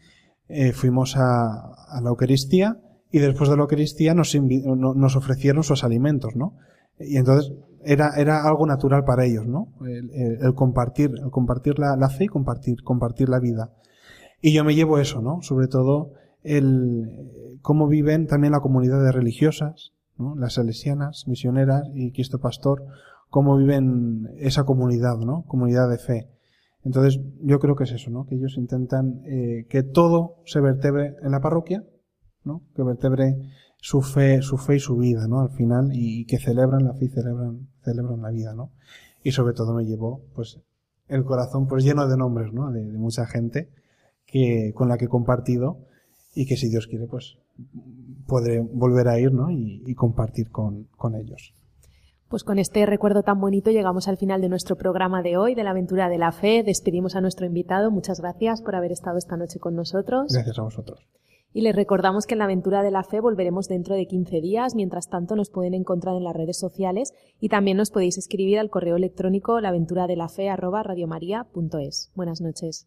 [0.49, 2.79] eh, fuimos a, a la Eucaristía
[3.11, 6.55] y después de la Eucaristía nos, nos ofrecieron sus alimentos, ¿no?
[6.99, 7.53] Y entonces
[7.87, 9.69] era, era algo natural para ellos, ¿no?
[9.87, 13.73] El, compartir, el compartir la, fe y compartir, compartir la vida.
[14.43, 15.41] Y yo me llevo eso, ¿no?
[15.43, 16.13] Sobre todo
[16.43, 19.93] el cómo viven también la comunidad de religiosas.
[20.37, 22.83] Las salesianas, misioneras y Cristo Pastor,
[23.29, 25.45] cómo viven esa comunidad, ¿no?
[25.47, 26.31] Comunidad de fe.
[26.85, 28.27] Entonces, yo creo que es eso, ¿no?
[28.27, 31.85] Que ellos intentan eh, que todo se vertebre en la parroquia,
[32.45, 32.63] ¿no?
[32.75, 33.37] Que vertebre
[33.79, 35.41] su fe, su fe y su vida, ¿no?
[35.41, 38.73] Al final, y, y que celebran la fe y celebran, celebran la vida, ¿no?
[39.23, 40.61] Y sobre todo me llevó, pues,
[41.09, 42.71] el corazón, pues, lleno de nombres, ¿no?
[42.71, 43.71] De, de mucha gente
[44.27, 45.79] que, con la que he compartido
[46.35, 47.39] y que si Dios quiere, pues,
[48.27, 49.51] podré volver a ir, ¿no?
[49.51, 51.55] Y, y compartir con, con ellos.
[52.29, 55.63] Pues con este recuerdo tan bonito llegamos al final de nuestro programa de hoy, de
[55.63, 56.65] la aventura de la fe.
[56.65, 57.93] Despedimos a nuestro invitado.
[57.93, 60.33] Muchas gracias por haber estado esta noche con nosotros.
[60.33, 61.07] Gracias a vosotros.
[61.57, 64.75] Y les recordamos que en la aventura de la fe volveremos dentro de 15 días.
[64.75, 68.69] Mientras tanto, nos pueden encontrar en las redes sociales y también nos podéis escribir al
[68.69, 72.13] correo electrónico laventuradelafe@radiomaria.es.
[72.15, 72.87] Buenas noches.